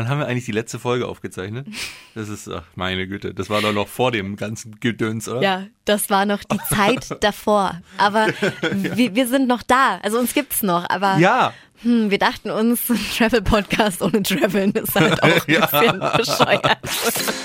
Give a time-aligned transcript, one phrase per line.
[0.00, 1.66] Wann haben wir eigentlich die letzte Folge aufgezeichnet?
[2.14, 5.42] Das ist, ach, meine Güte, das war doch noch vor dem ganzen Gedöns, oder?
[5.42, 7.82] Ja, das war noch die Zeit davor.
[7.98, 8.28] Aber
[8.72, 9.98] wir, wir sind noch da.
[10.02, 10.88] Also uns gibt's noch.
[10.88, 11.52] Aber Ja,
[11.82, 15.66] hm, wir dachten uns, ein Travel-Podcast ohne Traveln ist halt auch ein Ja.
[15.66, 16.78] bisschen bescheuert.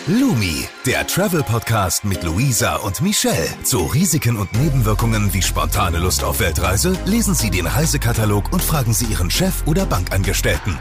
[0.07, 3.49] Lumi, der Travel Podcast mit Luisa und Michelle.
[3.63, 8.93] Zu Risiken und Nebenwirkungen wie spontane Lust auf Weltreise lesen Sie den Reisekatalog und fragen
[8.93, 10.79] Sie Ihren Chef oder Bankangestellten.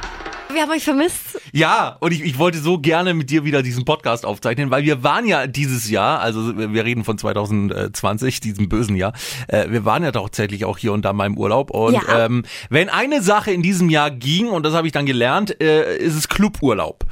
[0.55, 1.41] Wir haben euch vermisst.
[1.53, 5.03] ja, und ich, ich wollte so gerne mit dir wieder diesen Podcast aufzeichnen, weil wir
[5.03, 9.13] waren ja dieses Jahr, also wir reden von 2020, diesem bösen Jahr,
[9.49, 11.71] äh, wir waren ja tatsächlich auch hier und da mal im Urlaub.
[11.71, 12.27] Und Ja.
[12.27, 15.97] ähm, wenn eine Sache in diesem Jahr ging, und das habe ich dann gelernt, äh,
[15.99, 17.05] ist es Cluburlaub.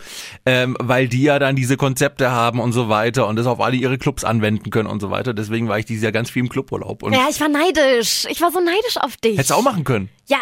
[0.46, 3.76] Ähm, weil die ja dann diese Konzepte haben und so weiter und das auf alle
[3.76, 5.34] ihre Clubs anwenden können und so weiter.
[5.34, 7.02] Deswegen war ich dieses Jahr ganz viel im Cluburlaub.
[7.02, 8.26] Und Ja, ich war neidisch.
[8.30, 9.32] Ich war so neidisch auf dich.
[9.34, 10.08] hättest du auch machen können.
[10.28, 10.38] Ja.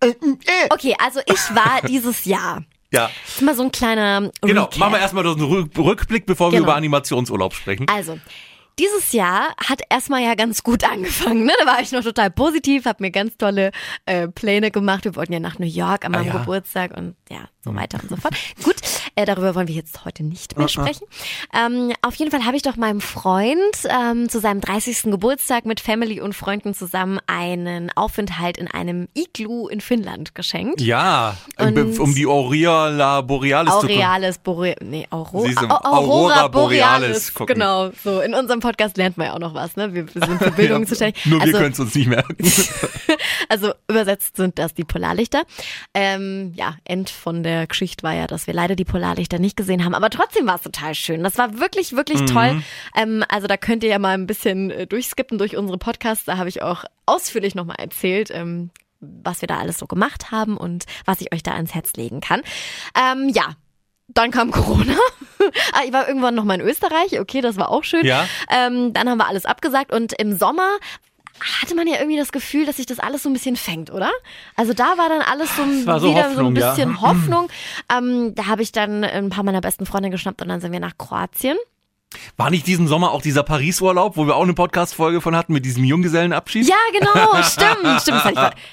[0.00, 0.12] Äh, äh,
[0.70, 2.62] Okay, also ich war dieses Jahr.
[2.92, 3.10] Ja.
[3.26, 4.78] Das ist mal so ein kleiner Genau, Recap.
[4.78, 6.68] machen wir erstmal so einen Rück- Rückblick, bevor wir Genau.
[6.70, 7.86] über Animationsurlaub sprechen.
[7.88, 8.18] Also,
[8.78, 11.44] dieses Jahr hat erstmal ja ganz gut angefangen.
[11.44, 11.52] Ne?
[11.60, 13.72] Da war ich noch total positiv, habe mir ganz tolle
[14.04, 15.04] äh, Pläne gemacht.
[15.04, 16.38] Wir wollten ja nach New York an meinem Ah, ja.
[16.38, 18.34] Geburtstag und ja, so weiter und so fort.
[18.62, 18.75] Gut,
[19.16, 21.06] äh, darüber wollen wir jetzt heute nicht mehr sprechen.
[21.54, 25.04] Ähm, auf jeden Fall habe ich doch meinem Freund ähm, zu seinem 30.
[25.04, 30.82] Geburtstag mit Family und Freunden zusammen einen Aufenthalt in einem Igloo in Finnland geschenkt.
[30.82, 33.72] Ja, Und- um die Aureola Borealis.
[33.72, 37.54] Aurealis Borealis, nee, Auro Siehst du, Au- Au- Aurora Borealis gucken.
[37.54, 38.20] Genau, so.
[38.20, 39.94] In unserem Podcast lernt man ja auch noch was, ne?
[39.94, 41.24] Wir, wir sind für Bildung Ja, zuständig.
[41.24, 42.36] Nur wir also, können es uns nicht merken.
[43.48, 45.44] also übersetzt sind das die Polarlichter.
[45.94, 49.84] Ähm, ja, End von der Geschichte war ja, dass wir leider die Polarlichter nicht gesehen
[49.84, 51.22] haben, aber trotzdem war es total schön.
[51.22, 52.26] Das war wirklich, wirklich Mhm.
[52.26, 52.62] toll.
[52.94, 56.24] Ähm, also da könnt ihr ja mal ein bisschen äh, durchskippen durch unsere Podcasts.
[56.24, 58.30] Da habe ich auch ausführlich nochmal erzählt.
[58.32, 61.92] Ähm, was wir da alles so gemacht haben und was ich euch da ans Herz
[61.92, 62.40] legen kann.
[62.98, 63.54] Ähm, ja,
[64.08, 64.94] dann kam Corona.
[65.72, 67.20] ah, ich war irgendwann noch mal in Österreich.
[67.20, 68.06] Okay, das war auch schön.
[68.06, 68.26] Ja.
[68.50, 70.78] Ähm, dann haben wir alles abgesagt und im Sommer
[71.62, 74.10] hatte man ja irgendwie das Gefühl, dass sich das alles so ein bisschen fängt, oder?
[74.56, 76.70] Also da war dann alles so, ein- war so wieder so ein Hoffnung, ja.
[76.70, 77.48] bisschen Hoffnung.
[77.94, 80.80] Ähm, da habe ich dann ein paar meiner besten Freunde geschnappt und dann sind wir
[80.80, 81.56] nach Kroatien.
[82.36, 85.64] War nicht diesen Sommer auch dieser Paris-Urlaub, wo wir auch eine Podcast-Folge von hatten mit
[85.64, 86.66] diesem Junggesellenabschied?
[86.68, 88.22] Ja, genau, stimmt, stimmt.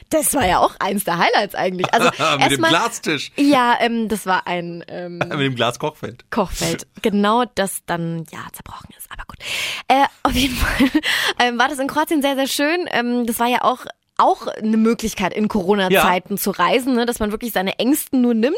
[0.10, 1.94] Das war, ja auch eins der Highlights eigentlich.
[1.94, 3.32] Also mit dem erstmal, Glastisch.
[3.38, 6.30] ja, ähm, das war ein ähm, Mit dem Glaskochfeld.
[6.32, 6.88] Kochfeld.
[7.02, 9.08] Genau, das dann ja zerbrochen ist.
[9.12, 9.38] Aber gut.
[9.88, 11.02] Äh, auf jeden Fall
[11.40, 12.88] ähm, war das in Kroatien sehr, sehr schön.
[12.92, 13.86] Ähm, das war ja auch
[14.24, 17.06] auch eine Möglichkeit in Corona-Zeiten zu reisen, ne?
[17.06, 18.58] dass man wirklich seine Ängsten nur nimmt,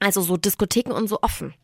[0.00, 1.54] also so Diskotheken und so offen.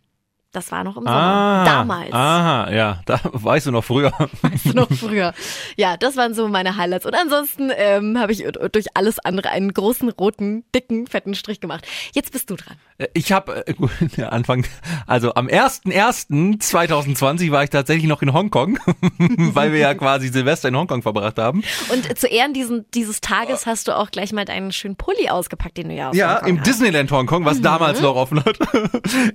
[0.54, 1.65] Das war noch im Sommer.
[1.66, 2.12] Damals.
[2.12, 4.12] Aha, ja, da weißt du noch früher.
[4.42, 5.34] Weißt du noch früher.
[5.76, 7.04] Ja, das waren so meine Highlights.
[7.06, 11.87] Und ansonsten ähm, habe ich durch alles andere einen großen, roten, dicken, fetten Strich gemacht.
[12.15, 12.76] Jetzt bist du dran.
[13.12, 13.91] Ich habe äh, gut,
[14.31, 14.65] Anfang,
[15.06, 18.78] also am 1.1.2020 war ich tatsächlich noch in Hongkong,
[19.19, 21.62] weil wir ja quasi Silvester in Hongkong verbracht haben.
[21.92, 25.28] Und äh, zu Ehren diesen, dieses Tages hast du auch gleich mal deinen schönen Pulli
[25.28, 26.66] ausgepackt, den du ja aus Ja, Hongkong im hast.
[26.66, 27.47] Disneyland Hongkong, Mhm.
[27.47, 28.59] was damals noch offen hat,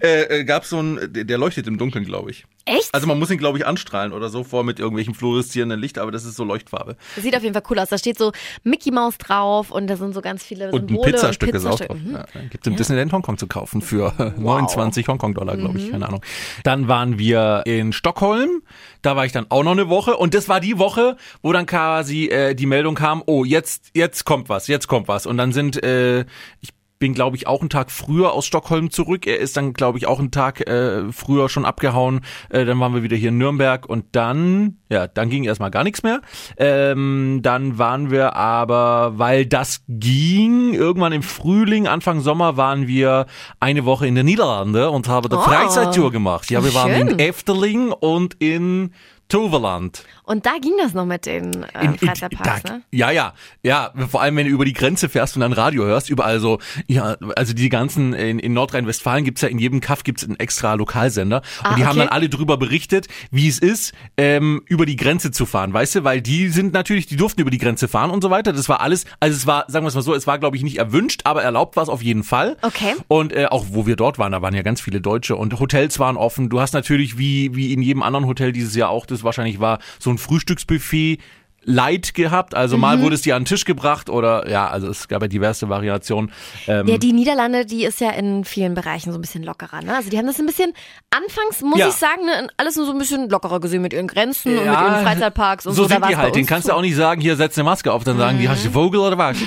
[0.02, 2.46] äh, äh, gab es so ein, der der leuchtet im Dunkeln, glaube ich.
[2.66, 2.94] Echt?
[2.94, 6.12] Also man muss ihn, glaube ich, anstrahlen oder so vor mit irgendwelchen fluoreszierenden Licht, aber
[6.12, 6.96] das ist so Leuchtfarbe.
[7.16, 7.90] Das sieht auf jeden Fall cool aus.
[7.90, 8.32] Da steht so
[8.64, 11.80] Mickey Mouse drauf und da sind so ganz viele Und ein Symbole Pizzastück ist auch
[11.80, 11.94] Pizzastücke.
[11.94, 12.26] drauf.
[12.34, 12.40] Mhm.
[12.42, 16.08] Ja, Gibt es im Disneyland Hongkong zu kaufen für äh, 29 Hongkong-Dollar, glaube ich, keine
[16.08, 16.22] Ahnung.
[16.64, 18.62] Dann waren wir in Stockholm,
[19.02, 21.66] da war ich dann auch noch eine Woche und das war die Woche, wo dann
[21.66, 25.26] quasi äh, die Meldung kam, oh, jetzt, jetzt kommt was, jetzt kommt was.
[25.26, 26.22] Und dann sind, äh,
[26.62, 26.70] ich
[27.00, 29.26] bin, glaube ich, auch einen Tag früher aus Stockholm zurück.
[29.26, 32.22] Er ist dann, glaube ich, auch einen Tag äh, früher schon abgehauen.
[32.50, 35.86] Äh, dann waren wir wieder hier in Nürnberg und dann, ja, dann ging erstmal gar
[35.86, 36.22] nichts mehr.
[36.58, 43.26] Ähm, dann waren wir aber, weil das ging, irgendwann im Frühling, Anfang Sommer waren wir
[43.62, 45.44] eine Woche in den Niederlande und haben eine Oh.
[45.44, 46.52] Freizeittour gemacht.
[46.52, 47.08] Ja, wir waren Schön.
[47.08, 48.92] in Efteling und in
[49.30, 50.04] Toverland.
[50.30, 52.82] Und da ging das noch mit den äh, in, Freizeitparks, da, ne?
[52.92, 53.34] Ja, ja,
[53.64, 53.92] ja.
[54.12, 57.18] Vor allem, wenn du über die Grenze fährst und dann Radio hörst, überall so, ja,
[57.36, 61.42] also die ganzen, in, in Nordrhein-Westfalen gibt's ja in jedem Kaff gibt's einen extra Lokalsender.
[61.64, 61.90] Ah, und die okay.
[61.90, 65.96] haben dann alle drüber berichtet, wie es ist, ähm, über die Grenze zu fahren, weißt
[65.96, 66.04] du?
[66.04, 68.54] Weil die sind natürlich, die durften über die Grenze fahren und so weiter.
[68.54, 70.62] Das war alles, also es war, sagen wir es mal so, es war, glaube ich,
[70.62, 72.56] nicht erwünscht, aber erlaubt war es auf jeden Fall.
[72.62, 72.94] Okay.
[73.08, 75.98] Und äh, auch wo wir dort waren, da waren ja ganz viele Deutsche und Hotels
[75.98, 76.50] waren offen.
[76.50, 79.80] Du hast natürlich wie wie in jedem anderen Hotel dieses Jahr auch, das wahrscheinlich war
[79.98, 81.20] so ein Frühstücksbuffet
[81.66, 82.56] light gehabt.
[82.56, 82.82] Also Mhm.
[82.82, 85.68] mal wurde es dir an den Tisch gebracht oder ja, also es gab ja diverse
[85.68, 86.32] Variationen.
[86.68, 89.82] Ähm, Ja, die Niederlande, die ist ja in vielen Bereichen so ein bisschen lockerer.
[89.82, 89.94] Ne?
[89.94, 90.74] Also die haben das ein bisschen,
[91.12, 91.90] anfangs muss Ja.
[91.90, 94.74] ich sagen, ne, alles nur so ein bisschen lockerer gesehen mit ihren Grenzen und mit
[94.74, 95.84] Ja, ihren Freizeitparks und so.
[95.84, 96.34] so sind die halt.
[96.34, 98.64] Den kannst du auch nicht sagen, hier setz eine Maske auf, dann sagen die, hast
[98.66, 99.38] du Vogel oder was?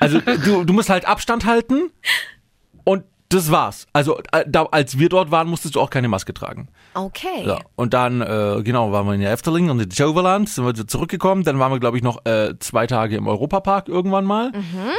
[0.00, 1.90] Also du, du musst halt Abstand halten
[3.30, 3.86] das war's.
[3.94, 6.68] Also äh, da, als wir dort waren, musstest du auch keine Maske tragen.
[6.94, 7.44] Okay.
[7.46, 10.86] Ja, und dann, äh, genau, waren wir in der Efteling und in Joverland, sind wir
[10.86, 11.44] zurückgekommen.
[11.44, 14.52] Dann waren wir, glaube ich, noch äh, zwei Tage im Europapark irgendwann mal.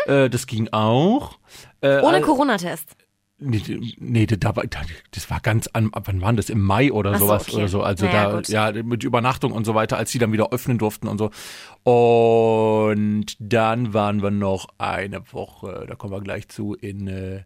[0.08, 1.38] Äh, das ging auch.
[1.82, 2.04] Äh, Mhm.
[2.04, 2.96] Ohne Corona-Test.
[3.44, 4.64] Nee, nee, da war,
[5.10, 6.52] das war ganz an, wann waren das?
[6.52, 7.56] Im Mai oder Ach so, sowas okay.
[7.58, 7.82] oder so.
[7.82, 8.48] Also Naja, da, gut.
[8.50, 11.32] ja, mit Übernachtung und so weiter, als die dann wieder öffnen durften und so.
[11.84, 17.42] Und dann waren wir noch eine Woche, da kommen wir gleich zu, in, äh,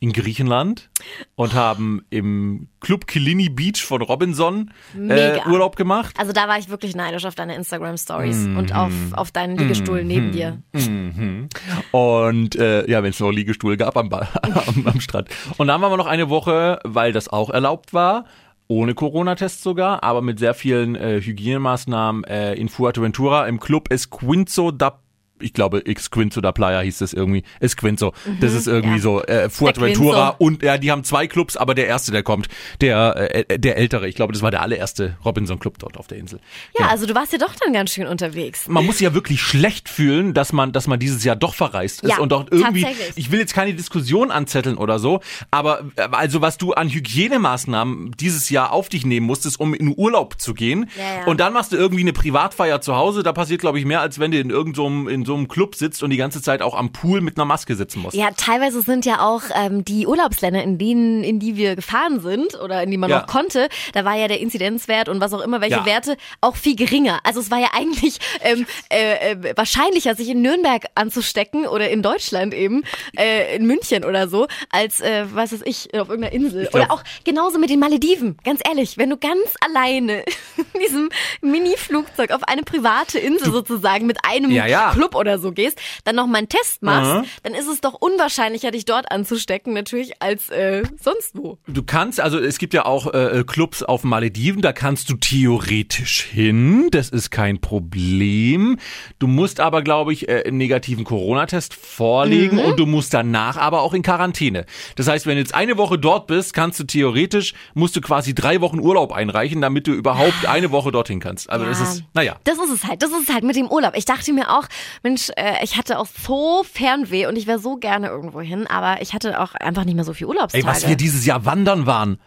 [0.00, 0.90] in Griechenland
[1.34, 4.70] und haben im Club Kilini Beach von Robinson
[5.08, 5.38] äh.
[5.48, 6.14] Urlaub gemacht.
[6.18, 8.56] Also da war ich wirklich neidisch auf deine Instagram-Stories Mhm.
[8.58, 10.62] und auf, auf deinen Liegestuhl neben dir.
[10.72, 11.48] Mhm.
[11.90, 15.28] Und äh, ja, wenn es noch Liegestuhl gab am, am, am Strand.
[15.56, 18.24] Und dann waren wir noch eine Woche, weil das auch erlaubt war,
[18.68, 24.70] ohne Corona-Test sogar, aber mit sehr vielen äh, Hygienemaßnahmen äh, in Fuerteventura im Club Esquinzo
[24.70, 25.00] da
[25.40, 27.42] ich glaube, Esquinzo da Playa hieß das irgendwie.
[27.60, 28.12] Esquinzo.
[28.40, 28.96] Das ist irgendwie Mhm.
[28.96, 29.02] ja.
[29.02, 32.48] so äh, Fuerteventura und ja, die haben zwei Clubs, aber der erste, der kommt,
[32.80, 36.18] der äh, der ältere, ich glaube, das war der allererste Robinson Club dort auf der
[36.18, 36.40] Insel.
[36.78, 38.66] Ja, also du warst ja doch dann ganz schön unterwegs.
[38.68, 42.10] man muss ja wirklich schlecht fühlen, dass man, dass man dieses Jahr doch verreist ist
[42.10, 42.86] Ja, und doch irgendwie.
[43.16, 45.20] Ich will jetzt keine Diskussion anzetteln oder so,
[45.50, 49.94] aber äh, also was du an Hygienemaßnahmen dieses Jahr auf dich nehmen musstest, um in
[49.96, 51.26] Urlaub zu gehen, Ja, ja.
[51.26, 54.18] und dann machst du irgendwie eine Privatfeier zu Hause, da passiert glaube ich mehr, als
[54.18, 56.90] wenn du in irgendeinem in so einem Club sitzt und die ganze Zeit auch am
[56.90, 58.16] Pool mit einer Maske sitzen musst.
[58.16, 62.54] Ja, teilweise sind ja auch ähm, die Urlaubsländer, in denen, in die wir gefahren sind
[62.60, 63.20] oder in die man Ja.
[63.20, 65.84] noch konnte, da war ja der Inzidenzwert und was auch immer, welche Ja.
[65.86, 67.20] Werte auch viel geringer.
[67.24, 72.00] Also es war ja eigentlich ähm, äh, äh, wahrscheinlicher, sich in Nürnberg anzustecken oder in
[72.02, 72.82] Deutschland eben,
[73.18, 76.68] äh, in München oder so, als, äh, was weiß ich, auf irgendeiner Insel.
[76.72, 78.38] Oder auch genauso mit den Malediven.
[78.44, 80.22] Ganz ehrlich, wenn du ganz alleine
[80.72, 81.10] in diesem
[81.42, 84.90] Mini-Flugzeug auf eine private Insel sozusagen mit einem ja.
[84.92, 87.24] Club oder so gehst, dann noch mal einen Test machst, Mhm.
[87.42, 91.58] dann ist es doch unwahrscheinlicher, dich dort anzustecken, natürlich, als äh, sonst wo.
[91.66, 96.22] Du kannst, also es gibt ja auch äh, Clubs auf Malediven, da kannst du theoretisch
[96.22, 98.78] hin, das ist kein Problem.
[99.18, 102.62] Du musst aber, glaube ich, äh, einen negativen Corona-Test vorlegen Mhm.
[102.64, 104.64] und du musst danach aber auch in Quarantäne.
[104.96, 108.34] Das heißt, wenn du jetzt eine Woche dort bist, kannst du theoretisch, musst du quasi
[108.34, 111.50] drei Wochen Urlaub einreichen, damit du überhaupt eine Woche dorthin kannst.
[111.50, 111.84] Also das Ja.
[111.84, 112.36] ist, naja.
[112.44, 113.94] Das ist es halt, das ist es halt mit dem Urlaub.
[113.96, 114.64] Ich dachte mir auch,
[115.08, 119.00] Mensch, äh, ich hatte auch so Fernweh und ich wäre so gerne irgendwo hin, aber
[119.00, 120.62] ich hatte auch einfach nicht mehr so viel Urlaubstage.
[120.62, 122.18] Ey, was wir dieses Jahr wandern waren.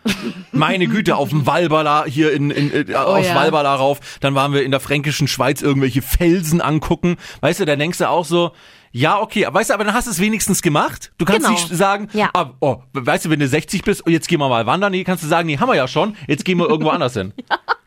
[0.51, 3.35] Meine Güte, auf dem Walbala hier in, in, in aus Oh ja.
[3.35, 3.99] Walbala rauf.
[4.19, 7.17] Dann waren wir in der fränkischen Schweiz irgendwelche Felsen angucken.
[7.41, 8.51] Weißt du, da denkst du auch so,
[8.93, 11.11] ja, okay, weißt du, aber dann hast du es wenigstens gemacht.
[11.17, 11.51] Du kannst Genau.
[11.51, 12.29] nicht sagen, Ja.
[12.33, 14.91] ah, oh, weißt du, wenn du 60 bist, jetzt gehen wir mal wandern.
[14.91, 17.31] Nee, kannst du sagen, nee, haben wir ja schon, jetzt gehen wir irgendwo anders hin.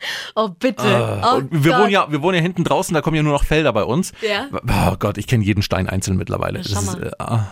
[0.35, 1.21] oh, bitte.
[1.23, 1.81] oh, Und wir Gott.
[1.81, 4.11] wohnen ja, wir wohnen ja hinten draußen, da kommen ja nur noch Felder bei uns.
[4.21, 4.47] Ja.
[4.51, 6.59] Oh Gott, ich kenne jeden Stein einzeln mittlerweile.
[6.59, 7.45] Das ist, äh, ah.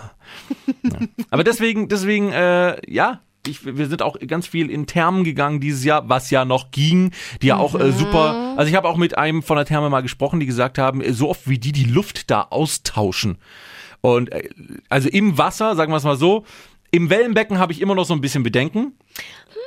[0.83, 0.99] ja.
[1.29, 3.19] Aber deswegen, deswegen, äh, ja.
[3.45, 7.11] Ich, wir sind auch ganz viel in Thermen gegangen dieses Jahr, was ja noch ging,
[7.41, 7.91] die ja auch äh, Mhm.
[7.91, 8.53] super.
[8.55, 11.11] Also ich habe auch mit einem von der Therme mal gesprochen, die gesagt haben, äh,
[11.11, 13.37] so oft wie die die Luft da austauschen.
[13.99, 14.47] Und äh,
[14.87, 16.45] also im Wasser, sagen wir es mal so,
[16.91, 18.93] im Wellenbecken habe ich immer noch so ein bisschen Bedenken.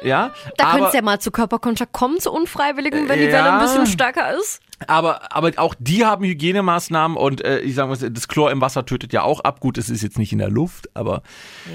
[0.03, 3.33] Ja, Da könnte es ja mal zu Körperkontakt kommen, zu Unfreiwilligen, wenn die Ja.
[3.33, 4.61] Welle ein bisschen stärker ist.
[4.87, 8.85] Aber, aber auch die haben Hygienemaßnahmen und äh, ich sage mal, das Chlor im Wasser
[8.85, 9.61] tötet ja auch ab.
[9.61, 11.23] Gut, es ist jetzt nicht in der Luft, aber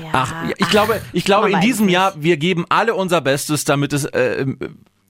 [0.03, 1.93] Ja, ach, ich glaube, ich glaube in diesem nicht.
[1.93, 4.45] Jahr, wir geben alle unser Bestes, damit es äh,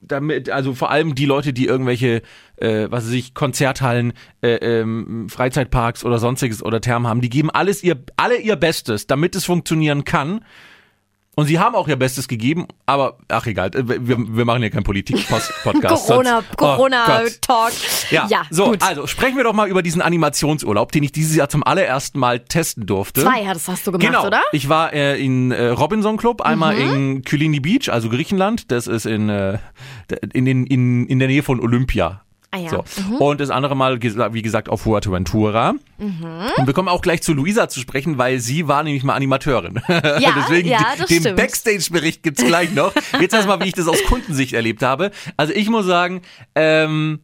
[0.00, 2.22] damit, also vor allem die Leute, die irgendwelche,
[2.56, 7.50] äh, was weiß ich, Konzerthallen, äh, ähm, Freizeitparks oder sonstiges oder Thermen haben, die geben
[7.50, 10.44] alles ihr, alle ihr Bestes, damit es funktionieren kann.
[11.42, 14.70] Und sie haben auch ihr Bestes gegeben, aber ach egal, äh, wir, wir machen hier
[14.70, 16.06] keinen Politik-Podcast.
[16.06, 16.54] Corona, oh.
[16.56, 17.72] Corona-Talk.
[18.10, 18.80] Ja, ja so, gut.
[18.80, 22.38] also sprechen wir doch mal über diesen Animationsurlaub, den ich dieses Jahr zum allerersten Mal
[22.38, 23.22] testen durfte.
[23.22, 24.24] Zwei hattest, hast du gemacht, Genau.
[24.24, 24.40] oder?
[24.52, 26.80] Ich war äh, in äh, Robinson Club, einmal Mhm.
[27.16, 28.70] in Kylini Beach, also Griechenland.
[28.70, 29.58] Das ist in, äh,
[30.32, 32.21] in, in, in, in der Nähe von Olympia.
[32.54, 32.68] Ah ja.
[32.70, 32.84] So.
[33.08, 33.14] Mhm.
[33.16, 35.72] Und das andere Mal, wie gesagt, auf Fuerteventura.
[35.96, 36.26] Mhm.
[36.58, 39.80] Und wir kommen auch gleich zu Luisa zu sprechen, weil sie war nämlich mal Animateurin.
[40.02, 42.92] Ja, Deswegen ja, den Backstage-Bericht gibt's gleich noch.
[43.18, 45.10] Jetzt erstmal, wie ich das aus Kundensicht erlebt habe.
[45.36, 46.22] Also ich muss sagen,
[46.54, 47.20] ähm,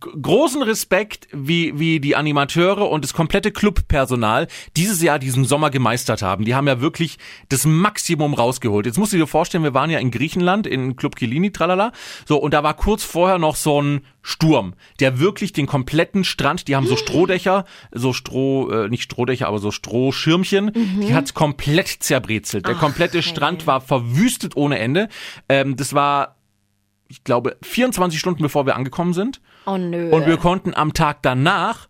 [0.00, 6.22] großen Respekt, wie, wie die Animateure und das komplette Clubpersonal dieses Jahr diesen Sommer gemeistert
[6.22, 6.44] haben.
[6.44, 8.86] Die haben ja wirklich das Maximum rausgeholt.
[8.86, 11.92] Jetzt musst du dir vorstellen, wir waren ja in Griechenland, in Club Kilini, tralala.
[12.26, 16.66] So, und da war kurz vorher noch so ein Sturm, der wirklich den kompletten Strand,
[16.66, 21.00] die haben so Strohdächer, so Stroh, äh, nicht Strohdächer, aber so Strohschirmchen, mhm.
[21.06, 22.66] die hat's komplett zerbrezelt.
[22.66, 25.08] Der komplette Ach, Strand war verwüstet ohne Ende.
[25.48, 26.36] Ähm, das war
[27.08, 29.40] ich glaube, 24 Stunden bevor wir angekommen sind.
[29.66, 30.10] Oh nö.
[30.10, 31.88] Und wir konnten am Tag danach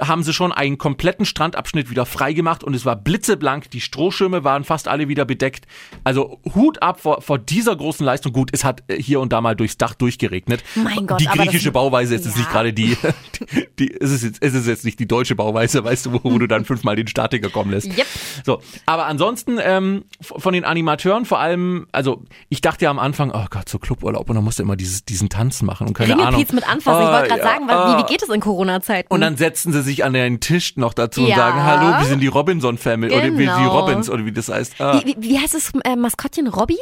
[0.00, 3.70] haben sie schon einen kompletten Strandabschnitt wieder freigemacht und es war blitzeblank.
[3.70, 5.66] Die Strohschirme waren fast alle wieder bedeckt.
[6.04, 8.32] Also Hut ab vor, vor dieser großen Leistung.
[8.32, 10.64] Gut, es hat äh, hier und da mal durchs Dach durchgeregnet.
[10.74, 12.36] Mein Gott, die griechische Bauweise ist ja.
[12.36, 12.96] nicht gerade die,
[13.52, 16.20] die, die ist es jetzt, ist es jetzt nicht die deutsche Bauweise, weißt du, wo,
[16.24, 17.86] wo du dann fünfmal den Statiker kommen lässt.
[17.86, 18.06] Yep.
[18.44, 23.30] So, aber ansonsten ähm, von den Animateuren vor allem, also ich dachte ja am Anfang,
[23.34, 26.40] oh Gott, so Cluburlaub und dann musste immer dieses, diesen Tanz machen und keine Ahnung.
[26.52, 27.02] mit anfassen.
[27.02, 29.12] Ich wollte gerade ah, ja, sagen, wie, wie geht es in Corona-Zeiten?
[29.12, 31.26] Und dann setzen sie sich an den Tisch noch dazu ja.
[31.26, 33.26] und sagen, hallo, wir sind die Robinson Family genau.
[33.26, 33.80] oder wie die genau.
[33.80, 34.80] Robins oder wie das heißt.
[34.80, 35.00] Ah.
[35.00, 36.46] Wie, wie, wie, heißt das äh, Maskottchen?
[36.48, 36.78] Robby?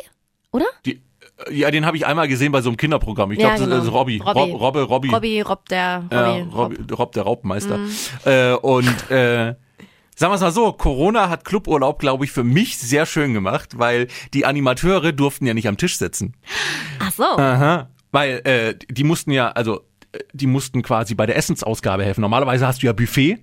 [0.52, 0.66] Oder?
[0.84, 1.02] Die,
[1.46, 3.32] äh, ja, den habe ich einmal gesehen bei so einem Kinderprogramm.
[3.32, 3.76] Ich glaube, ja, genau.
[3.76, 4.18] das ist Robby.
[4.18, 4.38] Robby.
[4.38, 5.08] Rob, Robbe, Robby.
[5.08, 7.78] Robby, Rob der, Robby, ja, Rob, Rob der Raubmeister.
[7.78, 7.90] Mhm.
[8.24, 9.54] Äh, und äh,
[10.14, 13.78] Sagen wir es mal so, Corona hat Cluburlaub, glaube ich, für mich sehr schön gemacht,
[13.78, 16.34] weil die Animateure durften ja nicht am Tisch sitzen.
[17.00, 17.24] Ach so.
[17.24, 17.88] Aha.
[18.12, 19.80] Weil äh, die mussten ja, also äh,
[20.32, 22.20] die mussten quasi bei der Essensausgabe helfen.
[22.20, 23.38] Normalerweise hast du ja Buffet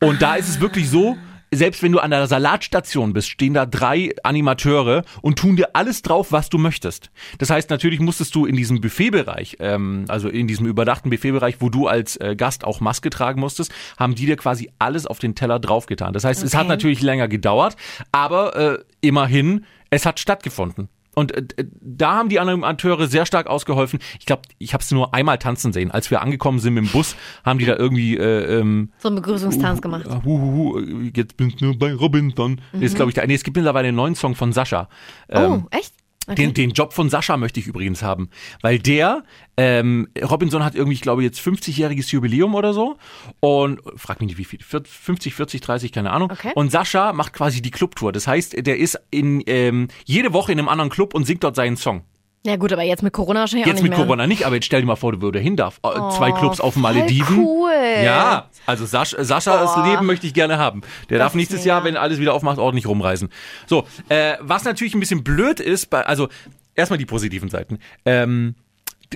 [0.00, 1.16] und da ist es wirklich so,
[1.50, 6.02] selbst wenn du an der Salatstation bist, stehen da drei Animateure und tun dir alles
[6.02, 7.10] drauf, was du möchtest.
[7.38, 11.70] Das heißt, natürlich musstest du in diesem Buffetbereich, ähm, also in diesem überdachten Buffetbereich, wo
[11.70, 15.34] du als äh, Gast auch Maske tragen musstest, haben die dir quasi alles auf den
[15.34, 16.12] Teller draufgetan.
[16.12, 16.46] Das heißt, okay.
[16.46, 17.76] es hat natürlich länger gedauert,
[18.12, 20.88] aber äh, immerhin, es hat stattgefunden.
[21.18, 23.98] Und äh, da haben die Animateure sehr stark ausgeholfen.
[24.20, 25.90] Ich glaube, ich habe es nur einmal tanzen sehen.
[25.90, 29.16] Als wir angekommen sind mit dem Bus, haben die da irgendwie äh, ähm, so einen
[29.16, 30.06] Begrüßungstanz gemacht.
[30.06, 30.80] Uh, uh, uh,
[31.12, 32.60] jetzt bin ich nur bei Robinson.
[32.72, 32.82] Mhm.
[32.82, 34.88] Ist glaube ich, nee, es gibt mittlerweile einen neuen Song von Sascha.
[35.28, 35.92] Ähm, oh, echt?
[36.28, 36.34] Okay.
[36.36, 38.28] Den, den Job von Sascha möchte ich übrigens haben,
[38.60, 39.24] weil der,
[39.56, 42.98] ähm, Robinson hat irgendwie, ich glaube, jetzt 50-jähriges Jubiläum oder so
[43.40, 46.30] und frag mich nicht wie viel, 50, 40, 30, keine Ahnung.
[46.30, 46.52] Okay.
[46.54, 48.12] Und Sascha macht quasi die Clubtour.
[48.12, 51.56] Das heißt, der ist in ähm, jede Woche in einem anderen Club und singt dort
[51.56, 52.02] seinen Song.
[52.46, 54.54] Ja gut, aber jetzt mit Corona wahrscheinlich jetzt auch nicht Jetzt mit Corona nicht, aber
[54.54, 55.80] jetzt stell dir mal vor, du würdest hin darf.
[55.82, 57.44] Äh, oh, Zwei Clubs auf Malediven.
[57.44, 57.70] Cool.
[58.04, 59.84] Ja, also Sasch, Saschas oh.
[59.84, 60.82] Leben möchte ich gerne haben.
[61.10, 63.28] Der das darf nächstes Jahr, wenn alles wieder aufmacht, ordentlich rumreisen.
[63.66, 66.28] So, äh, was natürlich ein bisschen blöd ist, bei, also
[66.74, 67.78] erstmal die positiven Seiten.
[68.04, 68.54] Ähm,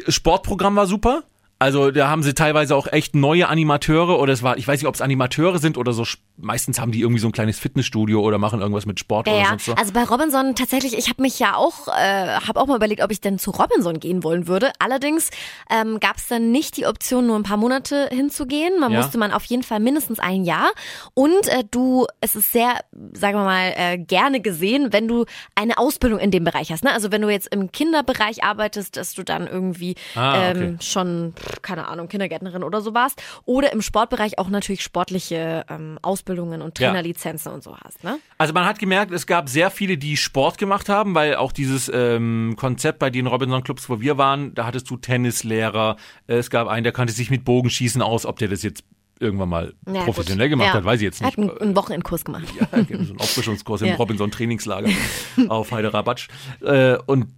[0.09, 1.23] Sportprogramm war super.
[1.63, 4.89] Also da haben sie teilweise auch echt neue Animateure oder es war, ich weiß nicht,
[4.89, 6.05] ob es Animateure sind oder so.
[6.37, 9.49] Meistens haben die irgendwie so ein kleines Fitnessstudio oder machen irgendwas mit Sport ja, oder
[9.51, 9.75] sonst so.
[9.75, 13.13] Also bei Robinson tatsächlich, ich habe mich ja auch, äh, habe auch mal überlegt, ob
[13.13, 14.73] ich denn zu Robinson gehen wollen würde.
[14.81, 15.31] Allerdings
[15.71, 18.81] ähm, gab es dann nicht die Option, nur ein paar Monate hinzugehen.
[18.81, 19.01] Man ja.
[19.01, 20.73] musste man auf jeden Fall mindestens ein Jahr.
[21.15, 22.81] Und äh, du, es ist sehr,
[23.13, 26.83] sagen wir mal, äh, gerne gesehen, wenn du eine Ausbildung in dem Bereich hast.
[26.83, 26.93] Ne?
[26.93, 30.59] Also wenn du jetzt im Kinderbereich arbeitest, dass du dann irgendwie ah, okay.
[30.59, 33.23] ähm, schon keine Ahnung, Kindergärtnerin oder so warst.
[33.45, 37.55] Oder im Sportbereich auch natürlich sportliche ähm, Ausbildungen und Trainerlizenzen ja.
[37.55, 38.03] und so hast.
[38.05, 38.19] Ne?
[38.39, 41.91] Also man hat gemerkt, es gab sehr viele, die Sport gemacht haben, weil auch dieses
[41.93, 46.69] ähm, Konzept bei den Robinson Clubs, wo wir waren, da hattest du Tennislehrer, es gab
[46.69, 48.85] einen, der kannte sich mit Bogenschießen aus, ob der das jetzt
[49.23, 50.59] irgendwann mal ja, professionell gut.
[50.59, 50.75] gemacht ja.
[50.75, 51.37] hat, weiß ich jetzt nicht.
[51.37, 52.45] Hat einen, Wochenendkurs gemacht.
[52.59, 54.91] Ja, so einen Auffrischungskurs im Robinson-Trainingslager
[55.49, 56.29] auf Heiderabatsch.
[56.61, 57.29] Äh, und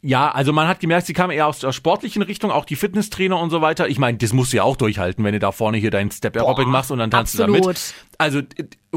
[0.00, 3.38] ja, also man hat gemerkt, sie kam eher aus der sportlichen Richtung, auch die Fitnesstrainer
[3.38, 3.88] und so weiter.
[3.88, 6.36] Ich meine, das musst du ja auch durchhalten, wenn du da vorne hier dein Step
[6.36, 7.56] Aerobic machst und dann tanzt absolut.
[7.56, 7.94] du damit.
[8.18, 8.42] Also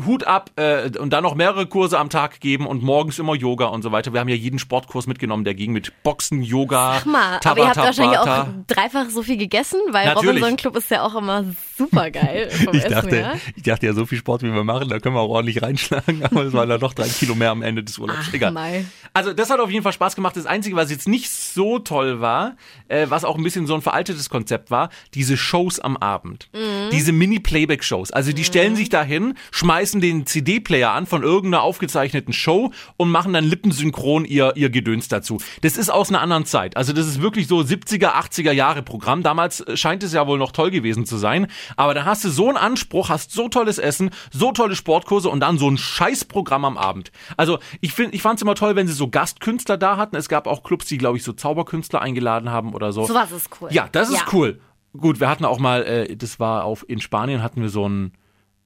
[0.06, 3.66] Hut ab äh, und dann noch mehrere Kurse am Tag geben und morgens immer Yoga
[3.66, 4.14] und so weiter.
[4.14, 7.60] Wir haben ja jeden Sportkurs mitgenommen, der ging mit Boxen, Yoga, Sag mal, Tabata, aber
[7.60, 10.10] ihr habt wahrscheinlich auch dreifach so viel gegessen, weil.
[10.10, 11.46] Robinson Club ist ja auch immer
[11.82, 13.40] super geil ich, dachte, her.
[13.56, 16.24] ich dachte ja, so viel Sport, wie wir machen, da können wir auch ordentlich reinschlagen,
[16.24, 18.20] aber es waren dann noch drei Kilo mehr am Ende des Urlaubs.
[18.30, 18.52] Ach, Egal.
[18.52, 18.86] Mal.
[19.14, 20.38] Also das hat auf jeden Fall Spaß gemacht.
[20.38, 22.56] Das Einzige, was jetzt nicht so toll war,
[22.88, 26.50] äh, was auch ein bisschen so ein veraltetes Konzept war, diese Shows am Abend.
[26.54, 26.90] Mhm.
[26.92, 28.12] Diese Mini-Playback-Shows.
[28.12, 28.46] Also die mhm.
[28.46, 34.26] stellen sich dahin, schmeißen den CD-Player an von irgendeiner aufgezeichneten Show und machen dann lippensynchron
[34.26, 35.40] ihr, ihr Gedöns dazu.
[35.62, 36.78] Das ist aus einer anderen Zeit.
[36.78, 39.24] Also das ist wirklich so 70er, 80er Jahre Programm.
[39.24, 41.48] Damals scheint es ja wohl noch toll gewesen zu sein.
[41.76, 45.40] Aber da hast du so einen Anspruch, hast so tolles Essen, so tolle Sportkurse und
[45.40, 47.12] dann so ein Scheißprogramm am Abend.
[47.38, 50.16] Also ich finde, ich fand es immer toll, wenn sie so Gastkünstler da hatten.
[50.16, 53.06] Es gab auch Clubs, die, glaube ich, so Zauberkünstler eingeladen haben oder so.
[53.06, 53.70] Sowas ist cool.
[53.72, 54.26] Ja, das ist ja.
[54.34, 54.60] cool.
[54.98, 58.14] gut, wir hatten auch mal, äh, das war auf, in Spanien hatten wir so einen,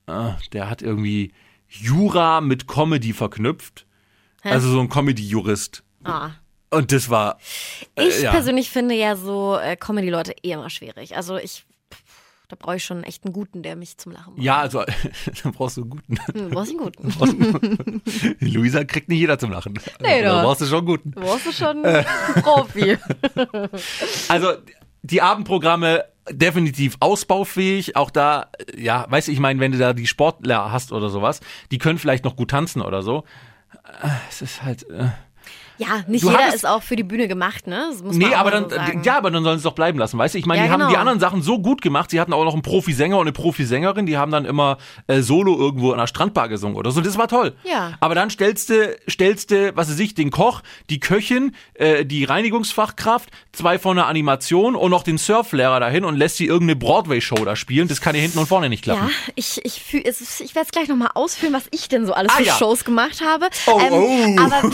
[0.08, 1.34] äh, der hat irgendwie
[1.68, 3.86] Jura mit Comedy verknüpft.
[4.44, 4.52] Hä?
[4.52, 5.84] Also so ein Comedy-Jurist.
[6.04, 6.32] Ah.
[6.70, 7.38] Und das war.
[7.96, 8.32] Äh, ich ja.
[8.32, 11.16] persönlich finde ja so äh, Comedy-Leute eh immer schwierig.
[11.16, 11.65] Also ich
[12.48, 14.44] da brauche ich schon echt einen guten, der mich zum Lachen macht.
[14.44, 14.84] Ja, also
[15.44, 16.18] dann brauchst du einen guten.
[16.34, 18.02] Hm, brauchst einen guten.
[18.40, 19.74] Luisa kriegt nicht jeder zum Lachen.
[20.02, 21.12] Nee, da brauchst du schon einen guten.
[21.12, 22.06] Da brauchst du schon einen
[22.42, 22.98] Profi.
[24.30, 24.54] also
[25.02, 27.96] die Abendprogramme definitiv ausbaufähig.
[27.96, 31.42] Auch da, ja, weißt du, ich meine, wenn du da die Sportler hast oder sowas,
[31.72, 33.24] die können vielleicht noch gut tanzen oder so.
[34.02, 34.86] Äh, es ist halt.
[35.78, 37.88] Ja, nicht du jeder ist auch für die Bühne gemacht, ne?
[37.92, 40.18] Das muss nee, aber dann, so ja, aber dann sollen sie es doch bleiben lassen,
[40.18, 40.40] weißt du?
[40.40, 40.86] Ich meine, ja, die genau.
[40.86, 42.10] haben die anderen Sachen so gut gemacht.
[42.10, 44.78] Sie hatten auch noch einen Profisänger und eine Profisängerin, die haben dann immer
[45.08, 47.02] äh, Solo irgendwo in einer Strandbar gesungen oder so.
[47.02, 47.56] Das war toll.
[47.64, 47.94] Ja.
[48.00, 52.24] Aber dann stellst du, stellst du, was weiß ich, den Koch, die Köchin, äh, die
[52.24, 57.44] Reinigungsfachkraft, zwei von der Animation und noch den Surflehrer dahin und lässt sie irgendeine Broadway-Show
[57.46, 57.88] da spielen.
[57.88, 59.08] Das kann ja hinten und vorne nicht klappen.
[59.08, 62.32] Ja, ich, ich, fühl, ich werde es gleich nochmal ausführen, was ich denn so alles
[62.32, 62.56] ah, für ja.
[62.58, 63.48] Shows gemacht habe.
[63.68, 64.42] Oh, ähm, oh.
[64.42, 64.72] Aber,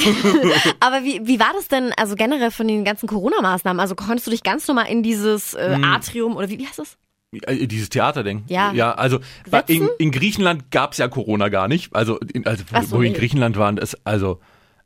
[0.80, 3.80] aber wie, wie war das denn, also generell von den ganzen Corona-Maßnahmen?
[3.80, 5.84] Also konntest du dich ganz normal in dieses äh, hm.
[5.84, 6.98] Atrium oder wie, wie heißt das?
[7.32, 8.44] Äh, dieses Theaterding.
[8.48, 8.74] Ja.
[8.74, 9.20] Ja, also
[9.68, 11.96] in, in, Griechenland gab es ja Corona gar nicht.
[11.96, 14.40] Also, in, also so, wo wir in Griechenland waren, das, also.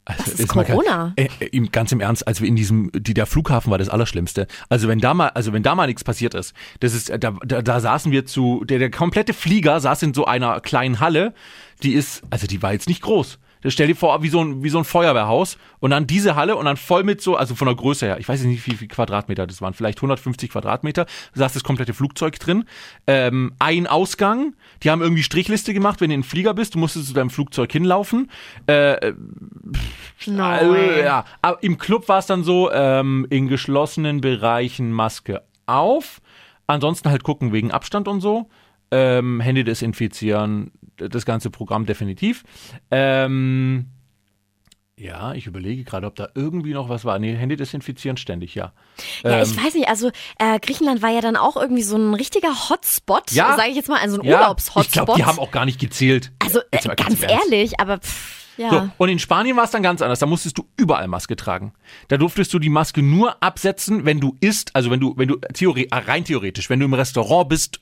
[0.08, 1.14] Also Was ist, ist Corona?
[1.18, 3.90] Kein, äh, äh ganz im Ernst, als wir in diesem, die, der Flughafen war das
[3.90, 4.46] Allerschlimmste.
[4.70, 7.64] Also wenn da mal, also wenn da mal nichts passiert ist, das ist, da, da,
[7.64, 11.34] da saßen wir zu, der, der komplette Flieger saß in so einer kleinen Halle,
[11.82, 13.40] die ist, also die war jetzt nicht groß.
[13.68, 16.66] Stell dir vor, wie so ein, wie so ein Feuerwehrhaus und dann diese Halle und
[16.66, 19.48] dann voll mit so, also von der Größe her, ich weiß nicht, wie viel Quadratmeter
[19.48, 22.66] das waren, vielleicht 150 Quadratmeter, da saß das komplette Flugzeug drin,
[23.08, 27.08] ähm, ein Ausgang, die haben irgendwie Strichliste gemacht, wenn du in Flieger bist, du musstest
[27.08, 28.30] zu deinem Flugzeug hinlaufen.
[28.68, 29.14] Äh,
[30.28, 35.42] no äh, ja, aber im Club war es dann so, ähm, in geschlossenen Bereichen Maske
[35.66, 36.22] auf,
[36.68, 38.50] ansonsten halt gucken wegen Abstand und so.
[38.92, 42.44] Ähm, Hände desinfizieren, das ganze Programm definitiv.
[42.92, 43.88] Ähm,
[44.98, 47.20] ja, ich überlege gerade, ob da irgendwie noch was war.
[47.20, 48.72] Nee, Hände desinfizieren ständig, ja.
[49.24, 50.10] Ja, ähm, ich weiß nicht, also
[50.40, 53.90] äh, Griechenland war ja dann auch irgendwie so ein richtiger Hotspot, ja, sage ich jetzt
[53.90, 54.86] mal, also ein ja, Urlaubshotspot.
[54.86, 56.32] Ich glaube, die haben auch gar nicht gezählt.
[56.40, 58.70] Also äh, ganz, ganz ehrlich, aber pff, ja.
[58.70, 60.20] So, und in Spanien war es dann ganz anders.
[60.20, 61.74] Da musstest du überall Maske tragen.
[62.08, 65.36] Da durftest du die Maske nur absetzen, wenn du isst, also wenn du, wenn du
[65.54, 67.82] theore rein theoretisch, wenn du im Restaurant bist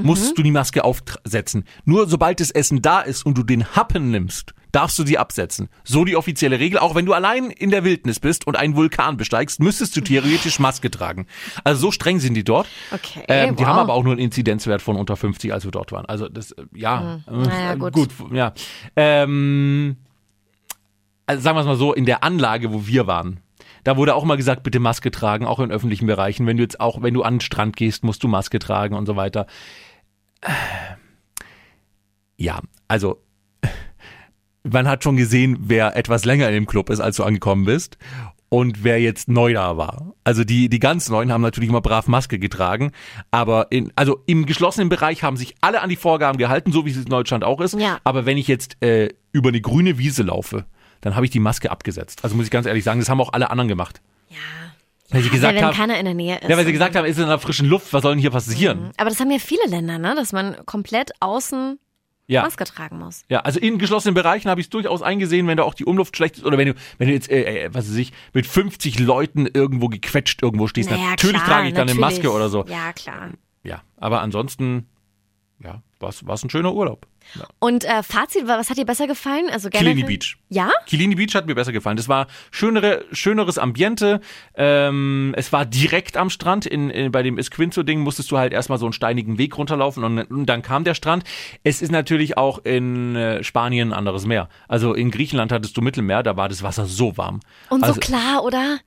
[0.00, 0.34] musst mhm.
[0.36, 1.64] du die Maske aufsetzen.
[1.84, 5.68] Nur sobald das Essen da ist und du den Happen nimmst, darfst du sie absetzen.
[5.84, 6.78] So die offizielle Regel.
[6.78, 10.58] Auch wenn du allein in der Wildnis bist und einen Vulkan besteigst, müsstest du theoretisch
[10.58, 11.26] Maske tragen.
[11.62, 12.66] Also so streng sind die dort.
[12.90, 13.22] Okay.
[13.28, 13.68] Ähm, die wow.
[13.68, 16.06] haben aber auch nur einen Inzidenzwert von unter 50, als wir dort waren.
[16.06, 17.42] Also das, äh, ja, mhm.
[17.42, 17.92] naja, äh, gut.
[17.92, 18.10] gut.
[18.32, 18.52] ja.
[18.96, 19.96] Ähm,
[21.26, 23.40] also sagen wir es mal so, in der Anlage, wo wir waren,
[23.84, 26.46] da wurde auch mal gesagt, bitte Maske tragen, auch in öffentlichen Bereichen.
[26.46, 29.06] Wenn du jetzt auch, wenn du an den Strand gehst, musst du Maske tragen und
[29.06, 29.46] so weiter.
[32.36, 33.22] Ja, also
[34.64, 37.98] man hat schon gesehen, wer etwas länger in dem Club ist, als du angekommen bist
[38.48, 40.14] und wer jetzt neu da war.
[40.24, 42.92] Also die, die ganz Neuen haben natürlich immer brav Maske getragen,
[43.30, 46.90] aber in, also im geschlossenen Bereich haben sich alle an die Vorgaben gehalten, so wie
[46.90, 47.78] es in Deutschland auch ist.
[47.78, 47.98] Ja.
[48.04, 50.64] Aber wenn ich jetzt äh, über eine grüne Wiese laufe,
[51.00, 52.24] dann habe ich die Maske abgesetzt.
[52.24, 54.00] Also muss ich ganz ehrlich sagen, das haben auch alle anderen gemacht.
[54.30, 54.36] Ja.
[55.10, 56.48] Weil sie gesagt ja, wenn keiner in der Nähe ist.
[56.48, 58.84] Ja, weil sie gesagt haben, ist in der frischen Luft, was soll denn hier passieren?
[58.84, 58.90] Mhm.
[58.96, 60.14] Aber das haben ja viele Länder, ne?
[60.16, 61.78] dass man komplett außen
[62.26, 62.42] ja.
[62.42, 63.22] Maske tragen muss.
[63.28, 66.16] Ja, also in geschlossenen Bereichen habe ich es durchaus eingesehen, wenn da auch die Umluft
[66.16, 68.98] schlecht ist oder wenn du, wenn du jetzt, äh, äh, was weiß ich, mit 50
[68.98, 72.04] Leuten irgendwo gequetscht irgendwo stehst, naja, natürlich klar, trage ich dann natürlich.
[72.04, 72.64] eine Maske oder so.
[72.66, 73.30] Ja, klar.
[73.62, 74.86] Ja, aber ansonsten,
[75.62, 77.06] ja, war es ein schöner Urlaub.
[77.34, 77.46] Ja.
[77.58, 79.48] Und äh, Fazit, was hat dir besser gefallen?
[79.50, 80.36] Also Kilini Beach.
[80.48, 80.70] Ja?
[80.86, 81.96] Kilini Beach hat mir besser gefallen.
[81.96, 84.20] Das war schönere, schöneres Ambiente.
[84.54, 86.66] Ähm, es war direkt am Strand.
[86.66, 90.18] In, in bei dem Esquinzo-Ding musstest du halt erstmal so einen steinigen Weg runterlaufen und,
[90.18, 91.24] und, dann kam der Strand.
[91.62, 94.48] Es ist natürlich auch in äh, Spanien ein anderes Meer.
[94.68, 97.40] Also in Griechenland hattest du Mittelmeer, da war das Wasser so warm.
[97.70, 98.78] Und also, so klar, oder?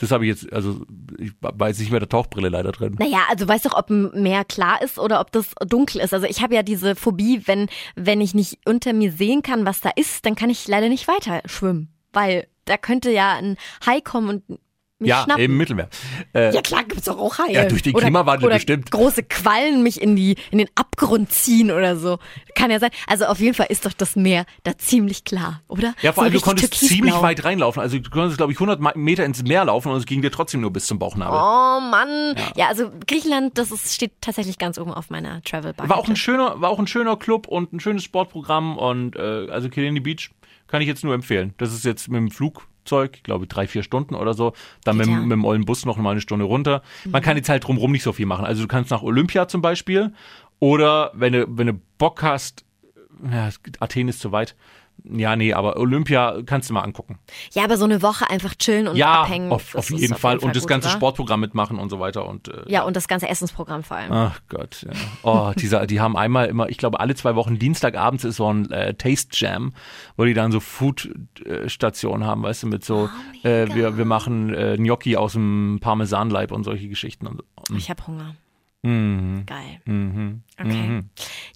[0.00, 0.80] Das habe ich jetzt, also
[1.18, 2.96] ich weiß nicht mehr der Tauchbrille leider drin.
[2.98, 6.14] Naja, also weißt doch, ob ein Meer klar ist oder ob das dunkel ist.
[6.14, 9.80] Also ich habe ja diese Phobie, wenn, wenn ich nicht unter mir sehen kann, was
[9.80, 11.92] da ist, dann kann ich leider nicht weiter schwimmen.
[12.14, 14.58] Weil da könnte ja ein Hai kommen und
[15.00, 15.44] mich ja, schnappen.
[15.44, 15.88] im Mittelmeer.
[16.34, 17.52] Äh, ja klar, gibt's doch auch Haie.
[17.52, 18.90] Ja, durch den Klimawandel oder bestimmt.
[18.90, 22.18] große Quallen mich in die in den Abgrund ziehen oder so.
[22.54, 22.90] Kann ja sein.
[23.06, 25.94] Also auf jeden Fall ist doch das Meer da ziemlich klar, oder?
[26.02, 27.80] Ja, vor allem du konntest ziemlich weit reinlaufen.
[27.80, 30.60] Also du konntest glaube ich 100 Meter ins Meer laufen und es ging dir trotzdem
[30.60, 31.38] nur bis zum Bauchnabel.
[31.38, 32.34] Oh Mann.
[32.36, 35.90] Ja, ja also Griechenland, das ist, steht tatsächlich ganz oben auf meiner Travel Bucket.
[35.90, 39.48] War auch ein schöner war auch ein schöner Club und ein schönes Sportprogramm und äh,
[39.50, 40.30] also Kilini Beach
[40.66, 41.54] kann ich jetzt nur empfehlen.
[41.58, 44.52] Das ist jetzt mit dem Flug Flugzeug, ich glaube drei, vier Stunden oder so.
[44.84, 46.82] Dann mit, mit dem ollen Bus noch mal eine Stunde runter.
[47.08, 48.44] Man kann die Zeit drumherum nicht so viel machen.
[48.44, 50.12] Also du kannst nach Olympia zum Beispiel
[50.58, 52.64] oder wenn du, wenn du Bock hast,
[53.30, 54.56] ja, Athen ist zu weit.
[55.04, 57.18] Ja, nee, aber Olympia kannst du mal angucken.
[57.52, 59.52] Ja, aber so eine Woche einfach chillen und ja, abhängen.
[59.52, 60.38] auf, auf ist jeden Fall.
[60.38, 60.96] Und das ganze oder?
[60.96, 62.26] Sportprogramm mitmachen und so weiter.
[62.26, 64.12] Und, äh, Ja, und das ganze Essensprogramm vor allem.
[64.12, 64.92] Ach Gott, ja.
[65.22, 68.70] Oh, dieser, die haben einmal immer, ich glaube, alle zwei Wochen Dienstagabends ist so ein
[68.70, 69.72] äh, Taste Jam,
[70.16, 73.08] wo die dann so Food-Stationen haben, weißt du, mit so,
[73.42, 77.26] Oh, äh, wir, wir machen äh, Gnocchi aus dem Parmesanleib und solche Geschichten.
[77.26, 78.34] Und, und, Ich habe Hunger.
[78.82, 79.80] Mhm, Geil.
[79.84, 80.42] mhm.
[80.58, 81.02] Okay.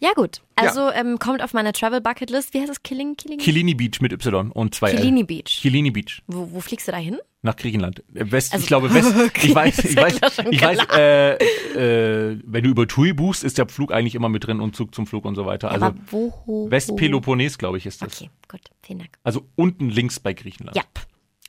[0.01, 0.41] Ja, gut.
[0.57, 2.55] Also ähm, kommt auf meiner Travel Bucket List.
[2.55, 2.83] Wie heißt es?
[2.83, 3.17] Killing?
[3.17, 3.39] Killing?
[3.39, 5.27] Kilini Beach mit Y und zwei Kilini L.
[5.27, 5.59] Beach.
[5.61, 6.23] Kilini Beach.
[6.27, 7.19] Wo, wo fliegst du da hin?
[7.43, 8.03] Nach Griechenland.
[8.15, 9.15] Äh, West, Also- ich glaube West.
[9.27, 10.19] Okay, ich weiß, ich ja weiß,
[10.51, 14.47] ich weiß, äh, äh, wenn du über TUI buchst, ist der Flug eigentlich immer mit
[14.47, 15.71] drin und Zug zum Flug und so weiter.
[15.71, 16.33] Also Aber wo?
[16.47, 18.21] wo Westpeloponnes, glaube ich, ist das.
[18.23, 18.61] Okay, gut.
[18.83, 19.11] Vielen Dank.
[19.25, 20.77] Also unten links bei Griechenland.
[20.77, 20.85] Ja,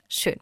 [0.09, 0.35] schön.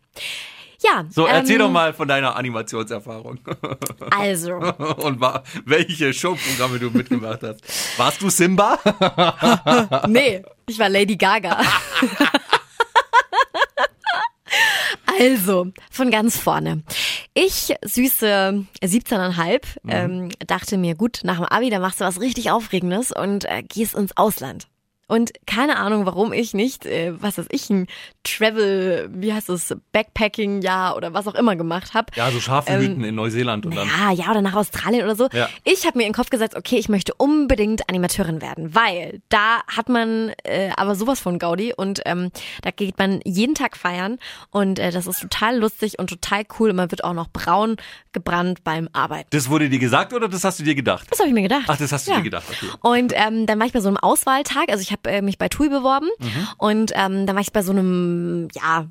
[0.84, 1.06] Ja.
[1.10, 3.40] So, erzähl ähm, doch mal von deiner Animationserfahrung
[4.12, 7.62] Also, und wa- welche Showprogramme du mitgemacht hast.
[7.98, 8.78] Warst du Simba?
[10.08, 11.60] nee, ich war Lady Gaga.
[15.20, 16.84] Also, von ganz vorne.
[17.34, 22.52] Ich, süße 17,5, ähm, dachte mir, gut, nach dem Abi, da machst du was richtig
[22.52, 24.68] Aufregendes und äh, gehst ins Ausland.
[25.08, 27.88] Und keine Ahnung, warum ich nicht, äh, was weiß ich, ein
[28.24, 32.08] Travel, wie heißt es, Backpacking-Jahr oder was auch immer gemacht habe.
[32.16, 33.88] Ja, so scharfe Hüten in Neuseeland und dann.
[33.88, 35.28] Ja, ja, oder nach Australien oder so.
[35.34, 35.50] Ja.
[35.66, 39.62] Ich habe mir in den Kopf gesetzt, okay, ich möchte unbedingt Animateurin werden, weil da
[39.68, 44.20] hat man äh, aber sowas von Gaudi und ähm, da geht man jeden Tag feiern
[44.52, 47.76] und äh, das ist total lustig und total cool und man wird auch noch braun
[48.14, 49.28] gebrannt beim Arbeiten.
[49.32, 51.08] Das wurde dir gesagt oder das hast du dir gedacht?
[51.10, 51.66] Das habe ich mir gedacht.
[51.68, 52.18] Ach, das hast du Ja.
[52.18, 52.72] dir gedacht, okay.
[52.82, 55.50] Und ähm, dann war ich bei so einem Auswahltag, also ich habe äh, mich bei
[55.50, 56.48] TUI beworben Mhm.
[56.58, 58.88] und ähm, dann war ich bei so einem, ja,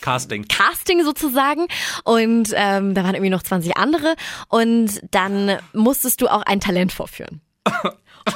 [0.00, 0.46] Casting.
[0.48, 1.66] Casting sozusagen
[2.04, 4.14] und ähm, da waren irgendwie noch 20 andere
[4.48, 7.40] und dann musstest du auch ein Talent vorführen.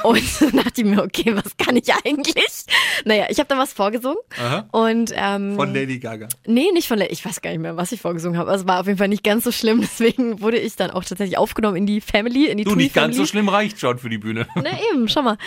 [0.03, 2.65] Und dachte ich mir, okay, was kann ich eigentlich?
[3.05, 4.67] Naja, ich habe dann was vorgesungen Aha.
[4.71, 6.27] und ähm, Von Lady Gaga.
[6.45, 8.51] nee, nicht von der, ich weiß gar nicht mehr, was ich vorgesungen habe.
[8.51, 11.03] Also es war auf jeden Fall nicht ganz so schlimm, deswegen wurde ich dann auch
[11.03, 14.09] tatsächlich aufgenommen in die Family, in die Du, nicht ganz so schlimm reicht schon für
[14.09, 14.47] die Bühne.
[14.55, 15.37] Na eben, schau mal.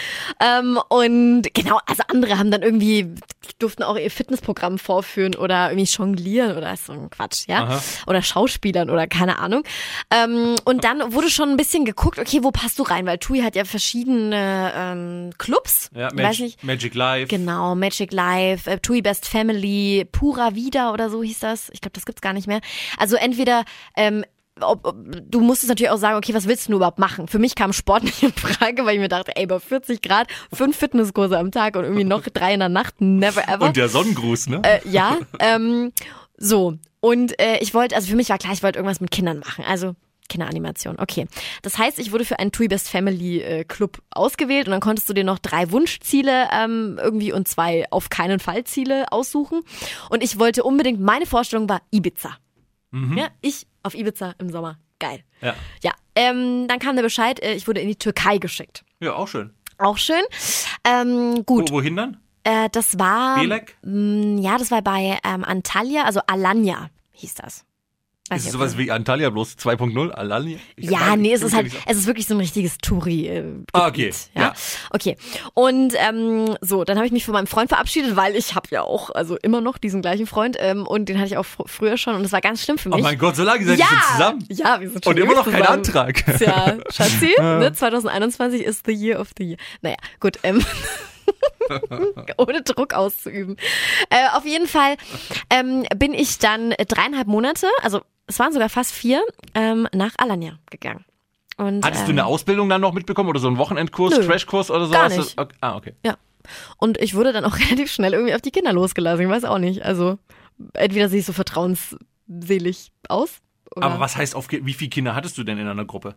[0.41, 3.15] Ähm, und genau, also andere haben dann irgendwie,
[3.59, 7.65] durften auch ihr Fitnessprogramm vorführen oder irgendwie jonglieren oder so ein Quatsch, ja.
[7.65, 7.83] Aha.
[8.07, 9.65] Oder Schauspielern oder keine Ahnung.
[10.11, 13.07] Ähm, und dann wurde schon ein bisschen geguckt, okay, wo passt du rein?
[13.07, 15.91] Weil TUI hat ja verschiedene ähm, Clubs.
[15.95, 16.65] Ja, Magic, nicht.
[16.65, 17.29] Magic Life.
[17.29, 21.71] Genau, Magic Life, äh, TUI Best Family, Pura Vida oder so hieß das.
[21.73, 22.61] Ich glaube, das gibt's gar nicht mehr.
[22.99, 23.65] Also entweder
[23.97, 24.25] ähm,
[24.63, 24.97] ob, ob,
[25.31, 27.29] du musstest natürlich auch sagen, okay, was willst du überhaupt machen?
[27.29, 30.29] Für mich kam Sport nicht in Frage, weil ich mir dachte, ey, bei 40 Grad,
[30.53, 33.67] fünf Fitnesskurse am Tag und irgendwie noch drei in der Nacht, never ever.
[33.67, 34.63] Und der Sonnengruß, ne?
[34.65, 35.93] äh, ja, ähm,
[36.37, 36.75] so.
[37.01, 39.65] Und äh, ich wollte, also für mich war klar, ich wollte irgendwas mit Kindern machen.
[39.67, 39.95] Also
[40.31, 41.27] Kinderanimation, okay.
[41.61, 45.09] Das heißt, ich wurde für einen TUI Best Family äh, Club ausgewählt und dann konntest
[45.11, 49.61] du dir noch drei Wunschziele ähm, irgendwie und zwei auf keinen Fall Ziele aussuchen.
[50.09, 52.31] Und ich wollte unbedingt, meine Vorstellung war Ibiza.
[52.93, 54.79] Ja, ich auf Ibiza im Sommer.
[54.99, 55.21] Geil.
[55.41, 55.55] Ja.
[55.83, 58.85] Ja, ähm, dann kam der Bescheid, äh, ich wurde in die Türkei geschickt.
[59.01, 59.53] Ja, auch schön.
[59.79, 60.23] Auch schön.
[60.85, 62.17] Ähm, Wo, gut, wohin dann?
[62.45, 63.39] äh, das war.
[63.41, 63.77] Belek?
[63.83, 67.65] Mm, Ja, das war bei ähm, Antalya, also Alanya hieß das.
[68.35, 70.11] Ist es sowas wie Antalya bloß 2.0?
[70.11, 70.59] Alanya?
[70.79, 73.27] Ja, nee, es ist halt, es ist wirklich so ein richtiges Touri.
[73.29, 74.13] Äh, Ah, okay.
[74.35, 74.43] Ja?
[74.43, 74.55] Ja.
[74.91, 75.17] Okay.
[75.55, 78.83] Und ähm, so, dann habe ich mich von meinem Freund verabschiedet, weil ich habe ja
[78.83, 81.97] auch, also immer noch diesen gleichen Freund ähm, und den hatte ich auch fr früher
[81.97, 83.03] schon und es war ganz schlimm für Oh mich.
[83.03, 84.45] mein Gott, so lange seid ja, ihr schon zusammen?
[84.51, 85.79] ja, wir sind schon Und immer noch kein zusammen.
[85.79, 86.39] Antrag.
[86.39, 89.57] Tja, Schatzi, ne, 2021 ist the year of the year.
[89.83, 90.65] Naja, gut, ähm,
[92.37, 93.57] ohne Druck auszuüben.
[94.11, 94.97] Äh, auf jeden Fall
[95.51, 99.23] ähm, bin ich dann dreieinhalb Monate, also es waren sogar fast vier,
[99.55, 101.05] ähm, nach Alanya gegangen.
[101.59, 104.71] Und, Hattest du ähm, eine Ausbildung dann noch mitbekommen oder so einen Wochenendkurs, Nö, Crashkurs
[104.71, 104.93] oder so?
[104.93, 105.39] gar Hast du- nicht.
[105.39, 105.55] Okay.
[105.61, 105.95] Ah, okay.
[106.05, 106.17] Ja.
[106.79, 109.23] Und ich wurde dann auch relativ schnell irgendwie auf die Kinder losgelassen.
[109.25, 109.83] Ich weiß auch nicht.
[109.85, 110.19] Also,
[110.73, 113.31] entweder sehe ich so vertrauensselig aus.
[113.77, 116.15] Oder Aber was heißt, auf, wie viele Kinder hattest du denn in einer Gruppe?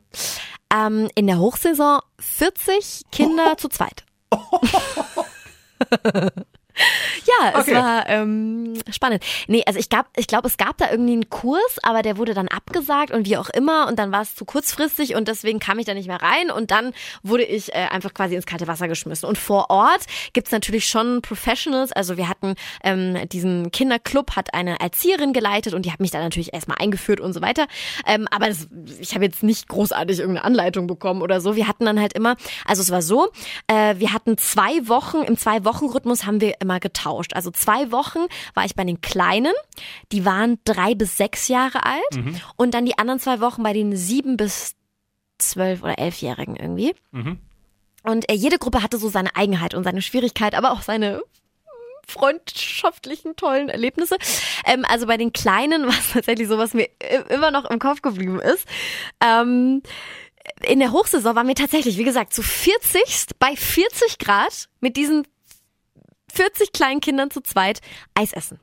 [0.73, 4.05] Ähm, in der Hochsaison 40 Kinder zu zweit.
[7.25, 7.75] Ja, es Okay.
[7.75, 9.23] war ähm, spannend.
[9.47, 12.33] Nee, also ich gab, ich glaube, es gab da irgendwie einen Kurs, aber der wurde
[12.33, 15.79] dann abgesagt und wie auch immer und dann war es zu kurzfristig und deswegen kam
[15.79, 18.87] ich da nicht mehr rein und dann wurde ich äh, einfach quasi ins kalte Wasser
[18.87, 19.27] geschmissen.
[19.27, 20.01] Und vor Ort
[20.33, 25.85] gibt's natürlich schon Professionals, also wir hatten ähm, diesen Kinderclub, hat eine Erzieherin geleitet und
[25.85, 27.67] die hat mich dann natürlich erstmal eingeführt und so weiter.
[28.05, 28.67] Ähm, aber das,
[28.99, 31.55] ich habe jetzt nicht großartig irgendeine Anleitung bekommen oder so.
[31.55, 33.29] Wir hatten dann halt immer, also es war so,
[33.67, 37.12] äh, wir hatten zwei Wochen, im Zwei-Wochen-Rhythmus haben wir immer getauscht.
[37.33, 38.19] Also zwei Wochen
[38.53, 39.53] war ich bei den Kleinen,
[40.11, 42.39] die waren drei bis sechs Jahre alt Mhm.
[42.55, 44.75] und dann die anderen zwei Wochen bei den sieben bis
[45.39, 46.95] zwölf oder elfjährigen irgendwie.
[47.11, 47.39] Mhm.
[48.03, 51.21] Und äh, jede Gruppe hatte so seine Eigenheit und seine Schwierigkeit, aber auch seine
[52.05, 54.17] freundschaftlichen, tollen Erlebnisse.
[54.65, 56.87] Ähm, also bei den Kleinen war es tatsächlich so, was mir
[57.29, 58.65] immer noch im Kopf geblieben ist.
[59.23, 59.81] Ähm,
[60.65, 65.25] in der Hochsaison waren wir tatsächlich, wie gesagt, zu 40 bei 40 Grad mit diesen
[66.33, 67.79] 40 kleinen Kindern zu zweit
[68.15, 68.59] Eis essen.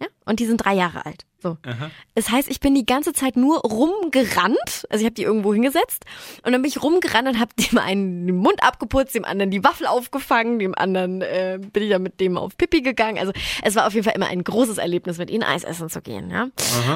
[0.00, 0.06] Ja?
[0.24, 1.24] Und die sind drei Jahre alt.
[1.40, 1.56] So.
[1.64, 1.90] Aha.
[2.16, 4.86] Das heißt, ich bin die ganze Zeit nur rumgerannt.
[4.90, 6.04] Also ich habe die irgendwo hingesetzt
[6.44, 9.62] und dann bin ich rumgerannt und habe dem einen den Mund abgeputzt, dem anderen die
[9.62, 13.18] Waffel aufgefangen, dem anderen äh, bin ich dann mit dem auf Pipi gegangen.
[13.18, 13.32] Also
[13.62, 16.30] es war auf jeden Fall immer ein großes Erlebnis, mit ihnen Eis essen zu gehen.
[16.30, 16.48] Ja?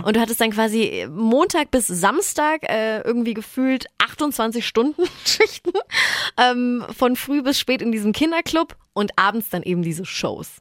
[0.03, 5.73] Und du hattest dann quasi Montag bis Samstag äh, irgendwie gefühlt 28 Stunden Schichten
[6.37, 10.61] ähm, von früh bis spät in diesem Kinderclub und abends dann eben diese Shows,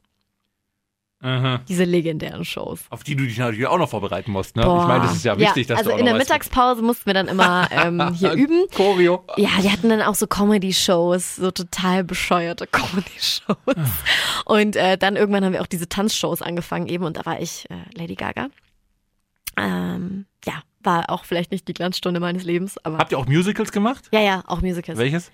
[1.22, 1.60] Aha.
[1.68, 2.80] diese legendären Shows.
[2.90, 4.64] Auf die du dich natürlich auch noch vorbereiten musst, ne?
[4.64, 4.82] Boah.
[4.82, 7.14] Ich meine, das ist ja wichtig, dass also du auch in der Mittagspause mussten wir
[7.14, 8.66] dann immer ähm, hier üben.
[8.74, 9.24] Choreo.
[9.36, 13.56] Ja, die hatten dann auch so Comedy-Shows, so total bescheuerte Comedy-Shows.
[14.46, 17.70] Und äh, dann irgendwann haben wir auch diese Tanzshows angefangen eben und da war ich
[17.70, 18.48] äh, Lady Gaga.
[19.56, 23.70] Ähm, ja, war auch vielleicht nicht die Glanzstunde meines Lebens, aber Habt ihr auch Musicals
[23.70, 24.08] gemacht?
[24.12, 24.98] ja, ja, auch Musicals.
[24.98, 25.30] Welches?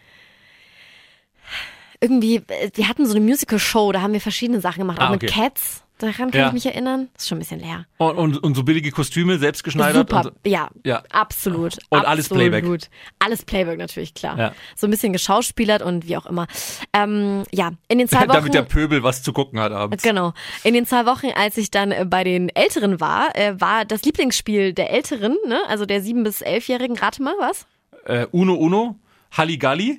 [2.01, 5.11] Irgendwie, äh, wir hatten so eine Musical-Show, da haben wir verschiedene Sachen gemacht, auch Ah,
[5.11, 5.33] mit okay.
[5.33, 5.83] Cats.
[6.01, 6.47] Daran kann Ja.
[6.47, 7.09] ich mich erinnern.
[7.19, 7.85] ist schon ein bisschen leer.
[7.97, 10.09] Und, und, und so billige Kostüme, selbst geschneidert?
[10.09, 10.31] Super, so.
[10.49, 11.03] ja, Ja.
[11.11, 11.77] absolut.
[11.89, 12.51] Und alles absolut.
[12.53, 12.89] Playback.
[13.19, 14.39] Alles Playback natürlich, klar.
[14.39, 14.53] Ja.
[14.77, 16.47] So ein bisschen geschauspielert und wie auch immer.
[16.93, 18.29] Ähm, ja, in den zwei Wochen.
[18.29, 20.05] Damit der Pöbel was zu gucken hat abends.
[20.05, 20.35] Genau.
[20.63, 24.05] In den zwei Wochen, als ich dann äh, bei den Älteren war, äh, war das
[24.05, 25.59] Lieblingsspiel der Älteren, ne?
[25.67, 26.97] also der sieben bis elfjährigen.
[26.97, 27.67] Rate mal, was?
[28.05, 28.95] Äh, Uno Uno,
[29.37, 29.99] Halligalli,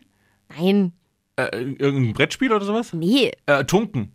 [0.57, 0.93] Nein,
[1.45, 2.93] äh, irgendein Brettspiel oder sowas?
[2.93, 4.11] nee, Äh, Tunken.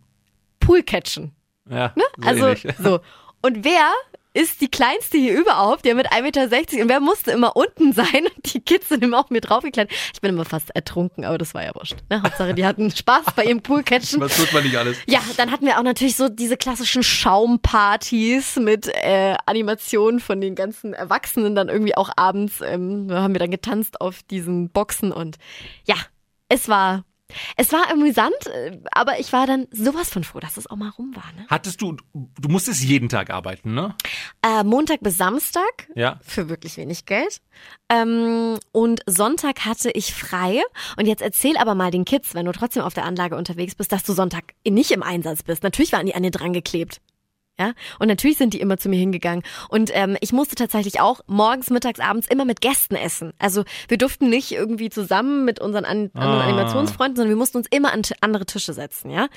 [0.59, 1.31] Poolcatchen.
[1.69, 2.67] Ja, so Also ähnlich.
[2.79, 2.99] so.
[3.41, 3.91] Und wer
[4.33, 5.85] ist die kleinste hier überhaupt?
[5.85, 8.25] Der mit 1,60 Meter und wer musste immer unten sein?
[8.35, 9.95] Und die Kids sind immer auf mir draufgeklettert.
[10.13, 11.95] Ich bin immer fast ertrunken, aber das war ja wurscht.
[12.09, 12.21] Ne?
[12.21, 14.19] Hauptsache, die hatten Spaß bei ihrem Poolcatchen.
[14.19, 14.97] Was tut man nicht alles?
[15.07, 20.55] Ja, dann hatten wir auch natürlich so diese klassischen Schaumpartys mit äh, Animationen von den
[20.55, 22.61] ganzen Erwachsenen dann irgendwie auch abends.
[22.61, 25.37] Ähm, da haben wir dann getanzt auf diesen Boxen und
[25.85, 25.95] ja,
[26.49, 27.05] es war
[27.57, 30.89] es war amüsant, äh, aber ich war dann sowas von froh, dass es auch mal
[30.89, 31.31] rum war.
[31.35, 31.45] Ne?
[31.49, 33.95] Hattest du, du musstest jeden Tag arbeiten, ne?
[34.41, 36.19] Äh, Montag bis Samstag Ja.
[36.21, 37.41] für wirklich wenig Geld.
[37.89, 40.61] Ähm, und Sonntag hatte ich frei.
[40.97, 43.91] Und jetzt erzähl aber mal den Kids, wenn du trotzdem auf der Anlage unterwegs bist,
[43.91, 45.63] dass du Sonntag nicht im Einsatz bist.
[45.63, 47.01] Natürlich waren die an dir dran geklebt.
[47.57, 49.41] Ja, und natürlich sind die immer zu mir hingegangen.
[49.69, 53.31] Und ähm, ich musste tatsächlich auch morgens, mittags, abends immer mit Gästen essen.
[53.39, 56.47] Also wir durften nicht irgendwie zusammen mit unseren an anderen Ah.
[56.47, 59.27] Animationsfreunden, sondern wir mussten uns immer an andere Tische setzen, ja.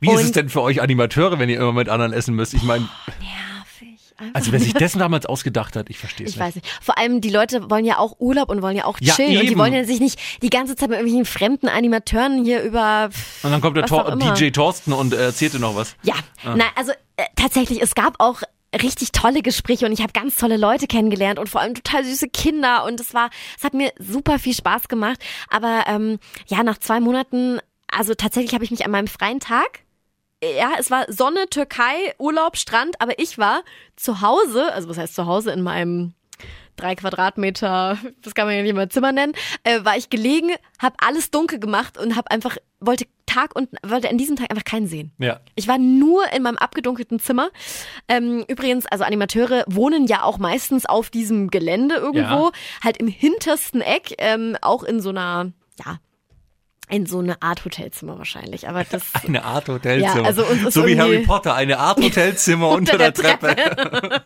[0.00, 2.54] Wie und ist es denn für euch Animateure, wenn ihr immer mit anderen essen müsst?
[2.54, 2.88] Ich meine,
[3.20, 4.00] Nervig.
[4.18, 6.46] Einfach also wer sich dessen damals ausgedacht hat, ich verstehe es Ich nicht.
[6.46, 6.66] weiß nicht.
[6.80, 9.38] Vor allem die Leute wollen ja auch Urlaub und wollen ja auch Ja, chillen.
[9.42, 13.10] und die wollen ja sich nicht die ganze Zeit mit irgendwelchen fremden Animateuren hier über.
[13.42, 14.32] Und dann kommt der Tor immer.
[14.32, 15.94] DJ Thorsten und äh, erzählte noch was.
[16.02, 18.42] Ja, na, also äh, tatsächlich, es gab auch
[18.82, 22.28] richtig tolle Gespräche und ich habe ganz tolle Leute kennengelernt und vor allem total süße
[22.28, 25.18] Kinder und es war, es hat mir super viel Spaß gemacht.
[25.48, 27.58] Aber ähm, ja, nach zwei Monaten,
[27.90, 29.86] also tatsächlich habe ich mich an meinem freien Tag
[30.42, 33.62] ja, es war Sonne, Türkei, Urlaub, Strand, aber ich war
[33.96, 36.12] zu Hause, also was heißt zu Hause in meinem
[36.76, 39.32] drei Quadratmeter, das kann man ja nicht mal Zimmer nennen,
[39.64, 44.08] äh, war ich gelegen, habe alles dunkel gemacht und habe einfach wollte Tag und wollte
[44.08, 45.12] an diesem Tag einfach keinen sehen.
[45.18, 45.40] Ja.
[45.54, 47.48] Ich war nur in meinem abgedunkelten Zimmer.
[48.08, 52.52] Ähm, übrigens, also Animateure wohnen ja auch meistens auf diesem Gelände irgendwo, Ja.
[52.82, 55.52] halt im hintersten Eck, ähm, auch in so einer,
[55.84, 55.98] ja,
[56.88, 58.68] in so eine Art Hotelzimmer wahrscheinlich.
[58.68, 60.16] Aber das Eine Art Hotelzimmer.
[60.16, 63.56] Ja, also uns ist so wie Harry Potter, eine Art Hotelzimmer unter, der, Treppe.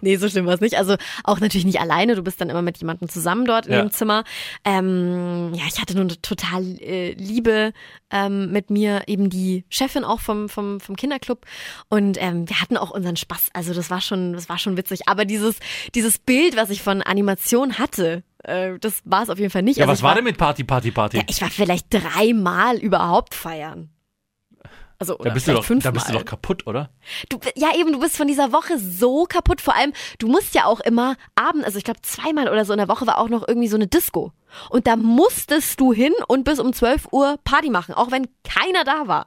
[0.00, 0.76] nee, so schlimm war es nicht.
[0.76, 2.14] Also auch natürlich nicht alleine.
[2.14, 3.80] Du bist dann immer mit jemandem zusammen dort in Ja.
[3.82, 4.24] dem Zimmer.
[4.64, 7.72] Ähm, ja, ich hatte nur eine total äh, Liebe
[8.10, 11.46] ähm, mit mir, eben die Chefin auch vom, vom, vom Kinderclub.
[11.88, 13.48] Und ähm, wir hatten auch unseren Spaß.
[13.54, 15.08] Also das war schon, das war schon witzig.
[15.08, 15.56] Aber dieses,
[15.94, 19.76] dieses Bild, was ich von Animation hatte, äh, das war es auf jeden Fall nicht.
[19.76, 21.16] Ja, Also was ich war denn mit Party, Party, Party?
[21.18, 23.90] Ja, ich war vielleicht dreimal überhaupt feiern.
[24.98, 26.90] Also, oder da bist, du doch, da bist du doch kaputt, oder?
[27.28, 29.60] Du, ja, eben, du bist von dieser Woche so kaputt.
[29.60, 32.78] Vor allem, du musst ja auch immer abends, also ich glaube zweimal oder so in
[32.78, 34.32] der Woche war auch noch irgendwie so eine Disco.
[34.70, 38.84] Und da musstest du hin und bis um 12 Uhr Party machen, auch wenn keiner
[38.84, 39.26] da war.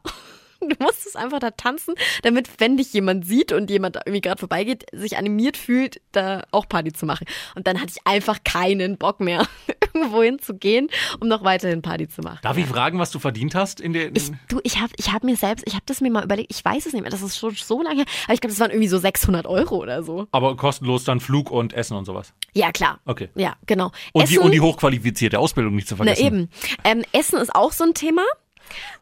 [0.67, 4.85] Du musstest einfach da tanzen, damit, wenn dich jemand sieht und jemand irgendwie gerade vorbeigeht,
[4.91, 7.25] sich animiert fühlt, da auch Party zu machen.
[7.55, 9.47] Und dann hatte ich einfach keinen Bock mehr,
[9.93, 10.89] irgendwo hin zu gehen,
[11.19, 12.39] um noch weiterhin Party zu machen.
[12.41, 14.15] Darf ich fragen, was du verdient hast in der.
[14.15, 16.63] Ich, du, ich habe ich hab mir selbst, ich habe das mir mal überlegt, ich
[16.63, 18.71] weiß es nicht mehr, das ist schon so lange her, aber ich glaube, das waren
[18.71, 20.27] irgendwie so 600 Euro oder so.
[20.31, 22.33] Aber kostenlos dann Flug und Essen und sowas.
[22.53, 22.99] Ja, klar.
[23.05, 23.29] Okay.
[23.35, 23.91] Ja, genau.
[24.13, 26.21] Und, die, und die hochqualifizierte Ausbildung nicht zu vergessen.
[26.21, 26.49] Na eben.
[26.83, 28.23] Ähm, Essen ist auch so ein Thema.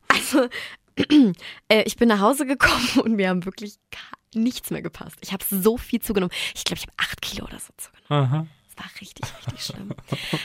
[0.08, 0.48] Also,
[1.70, 3.76] äh, ich bin nach Hause gekommen und wir haben wirklich
[4.34, 5.16] nichts mehr gepasst.
[5.22, 6.34] Ich habe so viel zugenommen.
[6.56, 8.34] Ich glaube, ich habe acht Kilo oder so zugenommen.
[8.34, 8.48] Aha.
[8.76, 9.94] Das war richtig, richtig schlimm.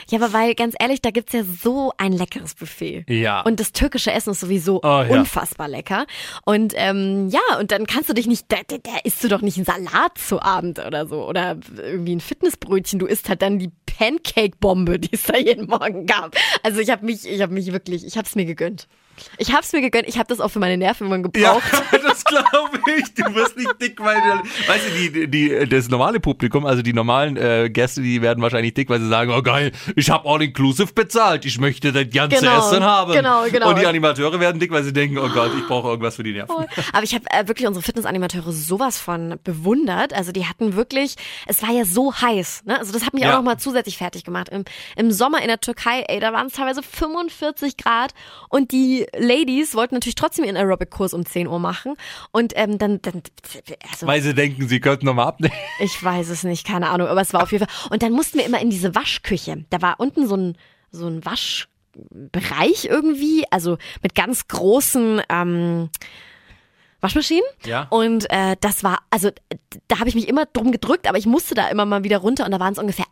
[0.09, 3.03] ja, aber weil, ganz ehrlich, da gibt's ja so ein leckeres Buffet.
[3.09, 3.41] Ja.
[3.41, 5.07] Und das türkische Essen ist sowieso Oh, ja.
[5.09, 6.05] unfassbar lecker.
[6.45, 9.41] Und ähm, ja, und dann kannst du dich nicht, da, da, da isst du doch
[9.41, 11.27] nicht einen Salat zu Abend oder so.
[11.27, 12.99] Oder irgendwie ein Fitnessbrötchen.
[12.99, 16.37] Du isst halt dann die Pancake-Bombe, die es da jeden Morgen gab.
[16.63, 18.87] Also ich habe mich, ich habe mich wirklich, ich habe es mir gegönnt.
[19.37, 21.63] Ich hab's mir gegönnt, ich habe das auch für meine Nerven immer gebraucht.
[21.91, 23.13] Ja, das glaube ich.
[23.13, 26.93] Du wirst nicht dick, weil du, weißt du, die, die, das normale Publikum, also die
[26.93, 30.41] normalen äh, Gäste, die werden wahrscheinlich dick, weil sie sagen, oh geil, ich habe all
[30.41, 33.11] inclusive bezahlt, ich möchte das ganze Genau, Essen haben.
[33.13, 33.69] genau, genau.
[33.69, 36.33] Und die Animateure werden dick, weil sie denken, oh Gott, ich brauche irgendwas für die
[36.33, 36.55] Nerven.
[36.93, 40.13] Aber ich habe äh, wirklich unsere Fitnessanimateure sowas von bewundert.
[40.13, 41.15] Also die hatten wirklich,
[41.47, 42.63] es war ja so heiß.
[42.65, 42.77] Ne?
[42.79, 43.31] Also das hat mich Ja.
[43.33, 44.49] auch noch mal zusätzlich fertig gemacht.
[44.49, 44.63] Im,
[44.95, 48.13] Im Sommer in der Türkei, ey, da waren es teilweise 45 Grad
[48.49, 51.95] und die Ladies wollten natürlich trotzdem ihren Aerobic-Kurs um 10 Uhr machen.
[52.31, 53.21] Und ähm, dann, dann
[53.91, 55.53] also Weil sie denken, sie könnten nochmal abnehmen.
[55.79, 57.89] ich weiß es nicht, keine Ahnung, aber es war auf jeden Fall.
[57.89, 59.65] Und dann mussten wir immer in diese Waschküche.
[59.69, 60.57] Da war unten so ein,
[60.91, 65.89] so ein Waschbereich irgendwie, also mit ganz großen ähm,
[67.01, 67.43] Waschmaschinen.
[67.65, 67.87] Ja.
[67.89, 69.29] Und äh, das war, also
[69.87, 72.45] da habe ich mich immer drum gedrückt, aber ich musste da immer mal wieder runter
[72.45, 73.05] und da waren es ungefähr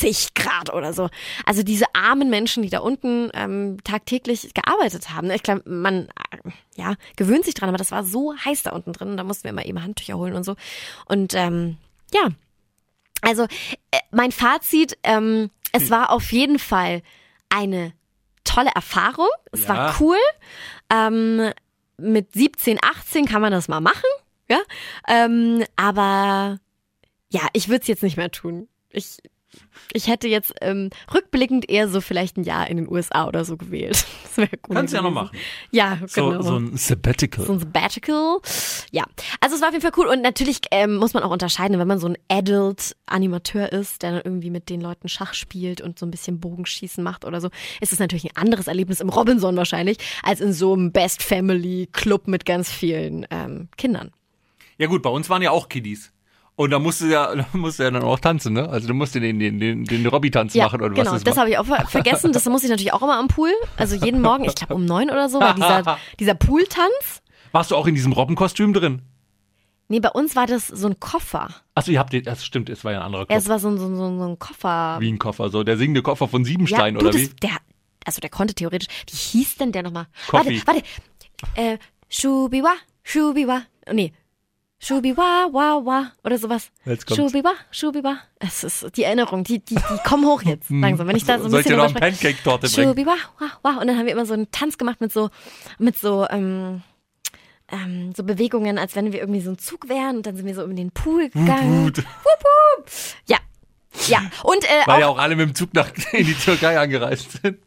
[0.00, 1.08] 80 Grad oder so.
[1.44, 5.28] Also diese armen Menschen, die da unten ähm, tagtäglich gearbeitet haben.
[5.28, 5.34] ne?
[5.36, 8.92] Ich glaube, man äh, ja gewöhnt sich dran, aber das war so heiß da unten
[8.92, 9.08] drin.
[9.10, 10.56] Und da mussten wir immer eben Handtücher holen und so.
[11.06, 11.76] Und ähm,
[12.12, 12.28] ja,
[13.22, 17.02] also äh, mein Fazit, ähm, es war auf jeden Fall
[17.48, 17.92] eine
[18.44, 19.28] tolle Erfahrung.
[19.52, 19.68] Es Ja.
[19.68, 20.16] war cool.
[20.90, 21.52] Ähm,
[21.98, 24.08] mit 17, 18 kann man das mal machen,
[24.48, 24.58] ja.
[25.06, 26.58] Ähm, aber
[27.30, 28.68] ja, ich würde es jetzt nicht mehr tun.
[28.88, 29.18] Ich,
[29.92, 33.56] ich hätte jetzt ähm, rückblickend eher so vielleicht ein Jahr in den USA oder so
[33.56, 34.06] gewählt.
[34.30, 34.76] Das wäre cool.
[34.76, 35.36] Kannst ja noch machen.
[35.72, 36.42] Ja, So, genau.
[36.42, 37.44] so ein Sabbatical.
[37.44, 38.38] So ein Sabbatical.
[38.92, 39.02] Ja,
[39.40, 41.88] also es war auf jeden Fall cool und natürlich ähm, muss man auch unterscheiden, wenn
[41.88, 46.06] man so ein Adult-Animateur ist, der dann irgendwie mit den Leuten Schach spielt und so
[46.06, 49.96] ein bisschen Bogenschießen macht oder so, ist es natürlich ein anderes Erlebnis im Robinson wahrscheinlich,
[50.22, 54.12] als in so einem Best Family Club mit ganz vielen ähm, Kindern.
[54.78, 56.12] Ja gut, bei uns waren ja auch Kiddies.
[56.60, 58.68] Und da musste ja, da musste ja dann auch tanzen, ne?
[58.68, 61.48] Also du musst den, den, den, den Robby-Tanz Ja, machen oder genau, was das habe
[61.48, 62.32] ich auch ver vergessen.
[62.34, 63.50] Das muss ich natürlich auch immer am Pool.
[63.78, 67.22] Also jeden Morgen, ich glaube um neun oder so, war dieser, dieser Pooltanz.
[67.52, 69.00] Warst du auch in diesem Robbenkostüm drin?
[69.88, 71.48] Nee, bei uns war das so ein Koffer.
[71.74, 73.38] Achso, ihr habt den, das stimmt, es war ja ein anderer Kopf.
[73.38, 74.98] es war so ein, so ein, so ein Koffer.
[75.00, 77.28] Wie ein Koffer, so der singende Koffer von Siebenstein ja, du, oder das, wie?
[77.42, 77.56] Der,
[78.04, 78.88] also der konnte theoretisch.
[79.10, 80.08] Wie hieß denn der nochmal?
[80.30, 80.82] Warte, warte.
[81.54, 81.78] Äh,
[82.10, 82.74] Shubiwa.
[83.88, 84.12] Oh, nee.
[84.82, 86.12] Shubiwa, wa, wa.
[86.24, 86.70] Oder sowas.
[86.86, 87.22] Jetzt kommt's.
[87.22, 88.16] Shubiwa, Shubiwa.
[88.38, 90.70] Es ist die Erinnerung, die, die, die kommen hoch jetzt.
[90.70, 91.06] Langsam.
[91.06, 92.16] Wenn ich da so ein Soll ich bisschen dir noch eine spreche.
[92.16, 92.88] Pancake-Torte bringen?
[92.88, 93.80] Shubiwa, wa, wa.
[93.80, 95.28] Und dann haben wir immer so einen Tanz gemacht mit so,
[95.78, 96.80] mit so, ähm,
[97.70, 100.16] ähm, so Bewegungen, als wenn wir irgendwie so ein Zug wären.
[100.16, 101.84] Und dann sind wir so in den Pool gegangen.
[101.84, 102.02] Gut.
[103.28, 103.36] Ja.
[104.08, 104.20] Ja.
[104.44, 107.42] Und äh, Weil auch ja auch alle mit dem Zug nach, in die Türkei angereist
[107.42, 107.58] sind.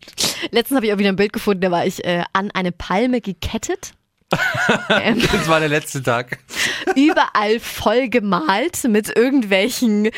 [0.50, 3.22] Letztens habe ich auch wieder ein Bild gefunden, da war ich äh, an eine Palme
[3.22, 3.92] gekettet.
[4.90, 6.40] Ähm, Das war der letzte Tag.
[6.96, 10.10] überall voll gemalt mit irgendwelchen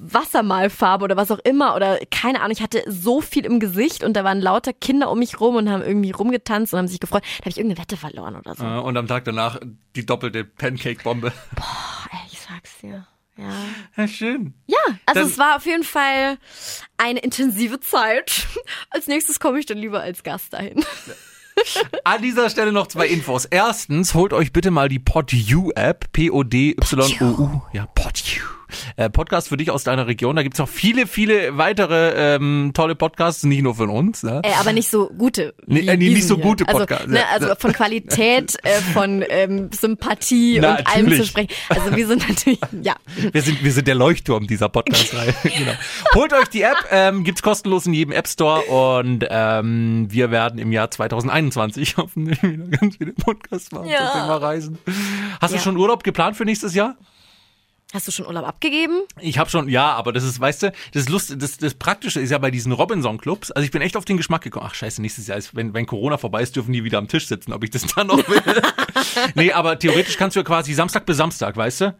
[0.00, 2.52] Wassermalfarben oder was auch immer oder keine Ahnung.
[2.52, 5.70] Ich hatte so viel im Gesicht und da waren lauter Kinder um mich rum und
[5.70, 7.22] haben irgendwie rumgetanzt und haben sich gefreut.
[7.38, 8.64] Da habe ich irgendeine Wette verloren oder so.
[8.64, 9.58] Äh, Und am Tag danach
[9.96, 11.32] die doppelte Pancake-Bombe.
[11.54, 13.06] Boah, ey, ich sag's dir.
[13.38, 13.48] Ja.
[13.96, 14.52] Ja, schön.
[14.66, 16.36] Ja, also Dann- es war auf jeden Fall
[16.98, 18.46] eine intensive Zeit.
[18.90, 20.84] Als nächstes komme ich dann lieber als Gast dahin.
[22.04, 23.44] An dieser Stelle noch zwei Infos.
[23.44, 27.62] Erstens, holt euch bitte mal die PodU-App, P-O-D-Y-O-U.
[27.72, 28.61] Ja, PodU.
[28.96, 30.36] Äh, Podcast für dich aus deiner Region.
[30.36, 34.22] Da gibt's noch viele, viele weitere ähm, tolle Podcasts, nicht nur von uns.
[34.22, 34.40] Ne?
[34.44, 35.54] Äh, aber nicht so gute.
[35.66, 37.06] Nee, äh, nicht so gute also, Podcasts.
[37.08, 37.24] Ne, Ja.
[37.32, 41.28] also von Qualität, äh, von ähm, Sympathie Na, und allem zu natürlich.
[41.28, 41.48] sprechen.
[41.68, 42.94] Also wir sind natürlich, ja.
[43.32, 45.34] Wir sind, wir sind der Leuchtturm dieser Podcast-Reihe.
[45.42, 45.72] genau.
[46.14, 50.58] Holt euch die App, ähm, gibt's kostenlos in jedem App Store und ähm, wir werden
[50.58, 54.10] im Jahr 2021 hoffentlich wieder ganz viele Podcasts machen Ja.
[54.12, 54.78] zum Thema Reisen.
[55.40, 55.58] Hast Ja.
[55.58, 56.96] du schon Urlaub geplant für nächstes Jahr?
[57.92, 59.02] Hast du schon Urlaub abgegeben?
[59.20, 62.30] Ich habe schon, ja, aber das ist, weißt du, das Lust, das, das Praktische ist
[62.30, 65.26] ja bei diesen Robinson-Clubs, also ich bin echt auf den Geschmack gekommen, ach scheiße, nächstes
[65.26, 67.70] Jahr ist, wenn, wenn Corona vorbei ist, dürfen die wieder am Tisch sitzen, ob ich
[67.70, 68.42] das dann noch will.
[69.34, 71.94] nee, aber theoretisch kannst du ja quasi Samstag bis Samstag, weißt du?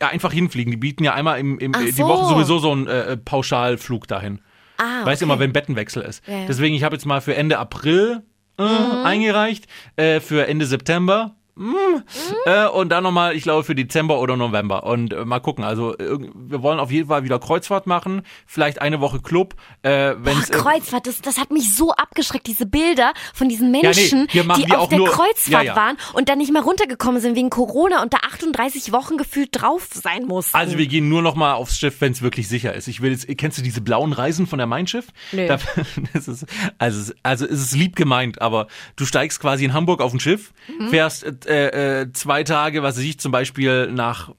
[0.00, 0.70] Ja, einfach hinfliegen.
[0.72, 2.08] Die bieten ja einmal im, im Ach die so.
[2.08, 4.40] Woche sowieso so einen äh, Pauschalflug dahin.
[4.78, 5.32] Ah, Weißt du okay.
[5.32, 6.26] immer, wenn Bettenwechsel ist.
[6.26, 6.46] Ja, ja.
[6.46, 8.22] Deswegen, ich habe jetzt mal für Ende April
[8.58, 9.66] äh, eingereicht,
[9.96, 11.36] äh, für Ende September.
[11.56, 12.02] Mm,
[12.46, 14.84] Äh, und dann nochmal, ich glaube, für Dezember oder November.
[14.84, 15.64] Und äh, mal gucken.
[15.64, 18.22] Also wir wollen auf jeden Fall wieder Kreuzfahrt machen.
[18.46, 19.54] Vielleicht eine Woche Club.
[19.82, 23.70] Äh, Boah, wenn's, äh, Kreuzfahrt, das, das hat mich so abgeschreckt, diese Bilder von diesen
[23.70, 25.76] Menschen, hier machen die auf der nur- Kreuzfahrt ja, ja.
[25.76, 29.88] waren und dann nicht mehr runtergekommen sind wegen Corona und da 38 Wochen gefühlt drauf
[29.92, 30.56] sein mussten.
[30.56, 32.88] Also wir gehen nur noch mal aufs Schiff, wenn es wirklich sicher ist.
[32.88, 35.06] Ich will jetzt, kennst du diese blauen Reisen von der Mein Schiff?
[35.32, 35.48] Nee.
[35.48, 35.54] Da,
[36.14, 36.46] ist,
[36.78, 40.20] also, es- also es ist lieb gemeint, aber du steigst quasi in Hamburg auf ein
[40.20, 40.88] Schiff, Mhm.
[40.90, 44.34] fährst äh, äh, zwei Tage, was weiß ich, zum Beispiel nach äh,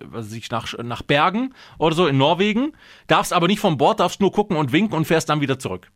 [0.00, 2.72] was weiß ich, nach, nach Bergen oder so in Norwegen,
[3.06, 5.90] darfst aber nicht vom Bord, darfst nur gucken und winken und fährst dann wieder zurück.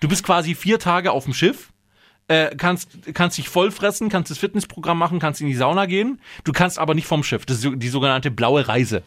[0.00, 1.72] Du bist quasi vier Tage auf dem Schiff,
[2.28, 6.20] äh, kannst, kannst dich voll fressen, kannst das Fitnessprogramm machen, kannst in die Sauna gehen.
[6.44, 7.46] Du kannst aber nicht vom Schiff.
[7.46, 9.02] Das ist die sogenannte blaue Reise.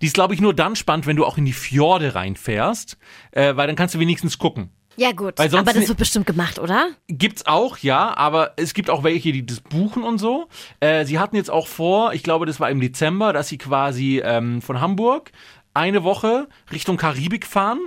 [0.00, 2.96] Die ist, glaube ich, nur dann spannend, wenn du auch in die Fjorde reinfährst,
[3.32, 4.70] äh, weil dann kannst du wenigstens gucken.
[4.96, 6.90] Ja gut, Weil sonst aber das wird bestimmt gemacht, oder?
[7.08, 10.48] Gibt's auch, ja, aber es gibt auch welche, die das buchen und so.
[10.80, 14.20] Äh, sie hatten jetzt auch vor, ich glaube, das war im Dezember, dass sie quasi
[14.24, 15.32] ähm, von Hamburg
[15.74, 17.78] eine Woche Richtung Karibik fahren.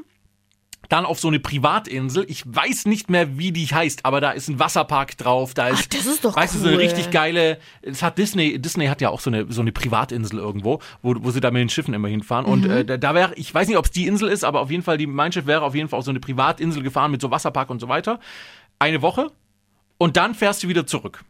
[0.94, 2.24] Dann auf so eine Privatinsel.
[2.28, 5.56] Ich weiß nicht mehr, wie die heißt, aber da ist ein Wasserpark drauf.
[5.56, 6.84] Da ist, Ach, das ist doch weißt du, so eine cool.
[6.84, 7.58] richtig geile.
[7.82, 8.60] Es hat Disney.
[8.60, 11.62] Disney hat ja auch so eine so eine Privatinsel irgendwo, wo, wo sie da mit
[11.62, 12.46] den Schiffen immer hinfahren.
[12.46, 12.70] Und Mhm.
[12.72, 14.84] äh, da, da wäre, ich weiß nicht, ob es die Insel ist, aber auf jeden
[14.84, 17.32] Fall die mein Schiff wäre auf jeden Fall auf so eine Privatinsel gefahren mit so
[17.32, 18.20] Wasserpark und so weiter.
[18.78, 19.32] Eine Woche
[19.98, 21.24] und dann fährst du wieder zurück.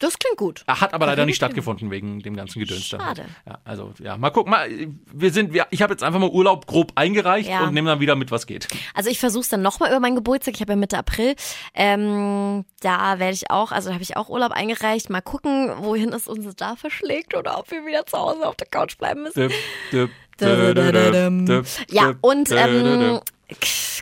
[0.00, 0.62] Das klingt gut.
[0.68, 2.86] Hat aber leider nicht stattgefunden wegen dem ganzen Gedöns.
[2.86, 3.24] Schade.
[3.46, 4.50] Ja, also ja, mal gucken.
[4.52, 4.68] Mal,
[5.12, 7.64] wir sind, wir, ich habe jetzt einfach mal Urlaub grob eingereicht Ja.
[7.64, 8.68] und nehme dann wieder mit, was geht.
[8.94, 10.54] Also ich versuche es dann nochmal über meinen Geburtstag.
[10.54, 11.34] Ich habe ja Mitte April.
[11.74, 15.10] Ähm, da werde ich auch, also da habe ich auch Urlaub eingereicht.
[15.10, 18.68] Mal gucken, wohin es uns da verschlägt oder ob wir wieder zu Hause auf der
[18.68, 19.48] Couch bleiben müssen.
[19.48, 19.52] Düpp,
[19.92, 23.20] düpp, düpp, Ja, und ähm,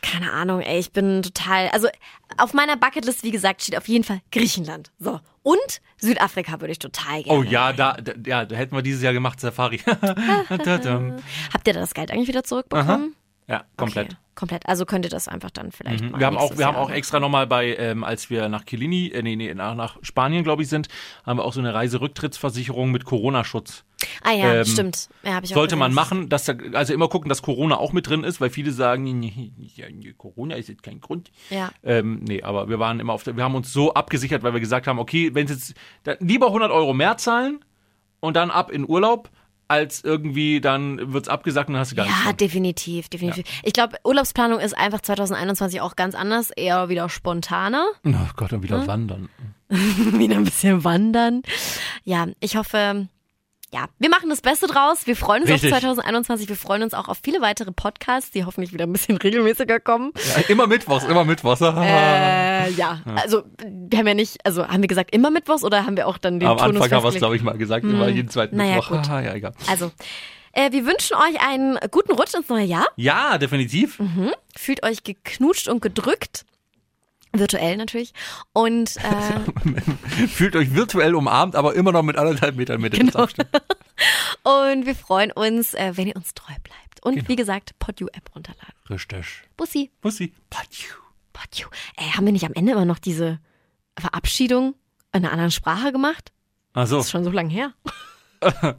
[0.02, 1.88] keine Ahnung, ey, ich bin total, also
[2.36, 4.90] auf meiner Bucketlist, wie gesagt, steht auf jeden Fall Griechenland.
[4.98, 5.20] So.
[5.46, 7.38] Und Südafrika würde ich total gerne.
[7.38, 9.78] Oh ja, da, da, ja, da hätten wir dieses Jahr gemacht, Safari.
[9.86, 13.14] Habt ihr da das Geld eigentlich wieder zurückbekommen?
[13.48, 14.06] Ja, komplett.
[14.06, 14.66] Okay, komplett.
[14.66, 16.18] Also könnt ihr das einfach dann vielleicht Mhm.
[16.18, 19.08] Wir haben auch, wir haben Jahr auch extra nochmal bei, ähm, als wir nach Kilini,
[19.08, 20.88] äh, nee, nee, nach, nach Spanien, glaube ich, sind,
[21.24, 23.84] haben wir auch so eine Reiserücktrittsversicherung mit Corona-Schutz.
[24.22, 25.08] Ah ja, ähm, stimmt.
[25.22, 28.40] Ja, Sollte man machen, dass da, also immer gucken, dass Corona auch mit drin ist,
[28.40, 31.30] weil viele sagen, nee, nee, nee, Corona ist jetzt kein Grund.
[31.50, 31.70] Ja.
[31.84, 34.60] Ähm, nee, aber wir waren immer auf der, wir haben uns so abgesichert, weil wir
[34.60, 37.64] gesagt haben, okay, wenn es jetzt, dann lieber 100 Euro mehr zahlen
[38.20, 39.30] und dann ab in Urlaub,
[39.68, 42.24] als irgendwie dann wird's abgesagt und dann hast du gar nichts.
[42.24, 43.44] Ja, definitiv, definitiv.
[43.62, 48.62] Ich glaube, Urlaubsplanung ist einfach 2021 auch ganz anders, eher wieder spontaner, Oh Gott, Hm?
[48.62, 49.28] wieder wandern.
[49.68, 51.42] wieder ein bisschen wandern.
[52.04, 53.08] Ja, ich hoffe,
[53.72, 55.06] ja, wir machen das Beste draus.
[55.06, 55.72] Wir freuen uns Richtig.
[55.72, 56.48] auf 2021.
[56.48, 60.12] Wir freuen uns auch auf viele weitere Podcasts, die hoffentlich wieder ein bisschen regelmäßiger kommen.
[60.36, 61.60] Ja, immer Mittwochs, immer Mittwochs.
[61.60, 65.96] Äh, ja, also wir haben ja nicht, also haben wir gesagt immer Mittwochs oder haben
[65.96, 68.08] wir auch dann den Am Turnus Anfang haben wir es, glaube ich, mal gesagt, immer
[68.08, 69.02] jeden zweiten Naja, Mittwoch.
[69.02, 69.06] gut.
[69.16, 69.52] Ja, egal.
[69.68, 69.90] Also,
[70.52, 72.86] äh, wir wünschen euch einen guten Rutsch ins neue Jahr.
[72.96, 73.98] Ja, definitiv.
[73.98, 74.30] Mhm.
[74.56, 76.44] Fühlt euch geknutscht und gedrückt.
[77.38, 78.12] Virtuell natürlich.
[78.52, 83.20] Und äh, Fühlt euch virtuell umarmt, aber immer noch mit anderthalb Metern Mitte Genau.
[83.20, 83.48] Abstand.
[84.42, 87.02] Und wir freuen uns, äh, wenn ihr uns treu bleibt.
[87.04, 87.28] Und Genau.
[87.28, 88.74] wie gesagt, Podu-App runterladen.
[88.90, 89.42] Richtig.
[89.56, 89.90] Bussi.
[90.00, 90.32] Bussi.
[90.50, 90.92] Patschü.
[91.32, 91.68] Podu.
[91.96, 93.38] Ey, haben wir nicht am Ende immer noch diese
[93.98, 94.74] Verabschiedung
[95.12, 96.32] in einer anderen Sprache gemacht?
[96.74, 96.96] Ach so.
[96.96, 97.72] Das ist schon so lange her.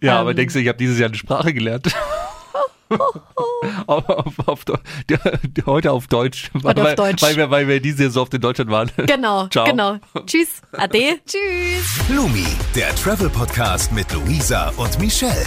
[0.00, 0.36] Ja, aber Ähm.
[0.36, 1.94] denkst du, ich habe dieses Jahr eine Sprache gelernt?
[3.86, 4.64] Auf, auf, auf,
[5.66, 6.50] heute auf Deutsch.
[6.62, 7.22] Heute auf weil, Deutsch.
[7.22, 8.90] Weil wir, weil wir dieses Jahr so oft in Deutschland waren.
[8.96, 9.64] Genau, Ciao.
[9.64, 9.96] genau.
[10.26, 10.62] Tschüss.
[10.72, 11.20] Ade.
[11.26, 12.04] Tschüss.
[12.08, 15.46] Blumi, der Travel Podcast mit Luisa und Michelle.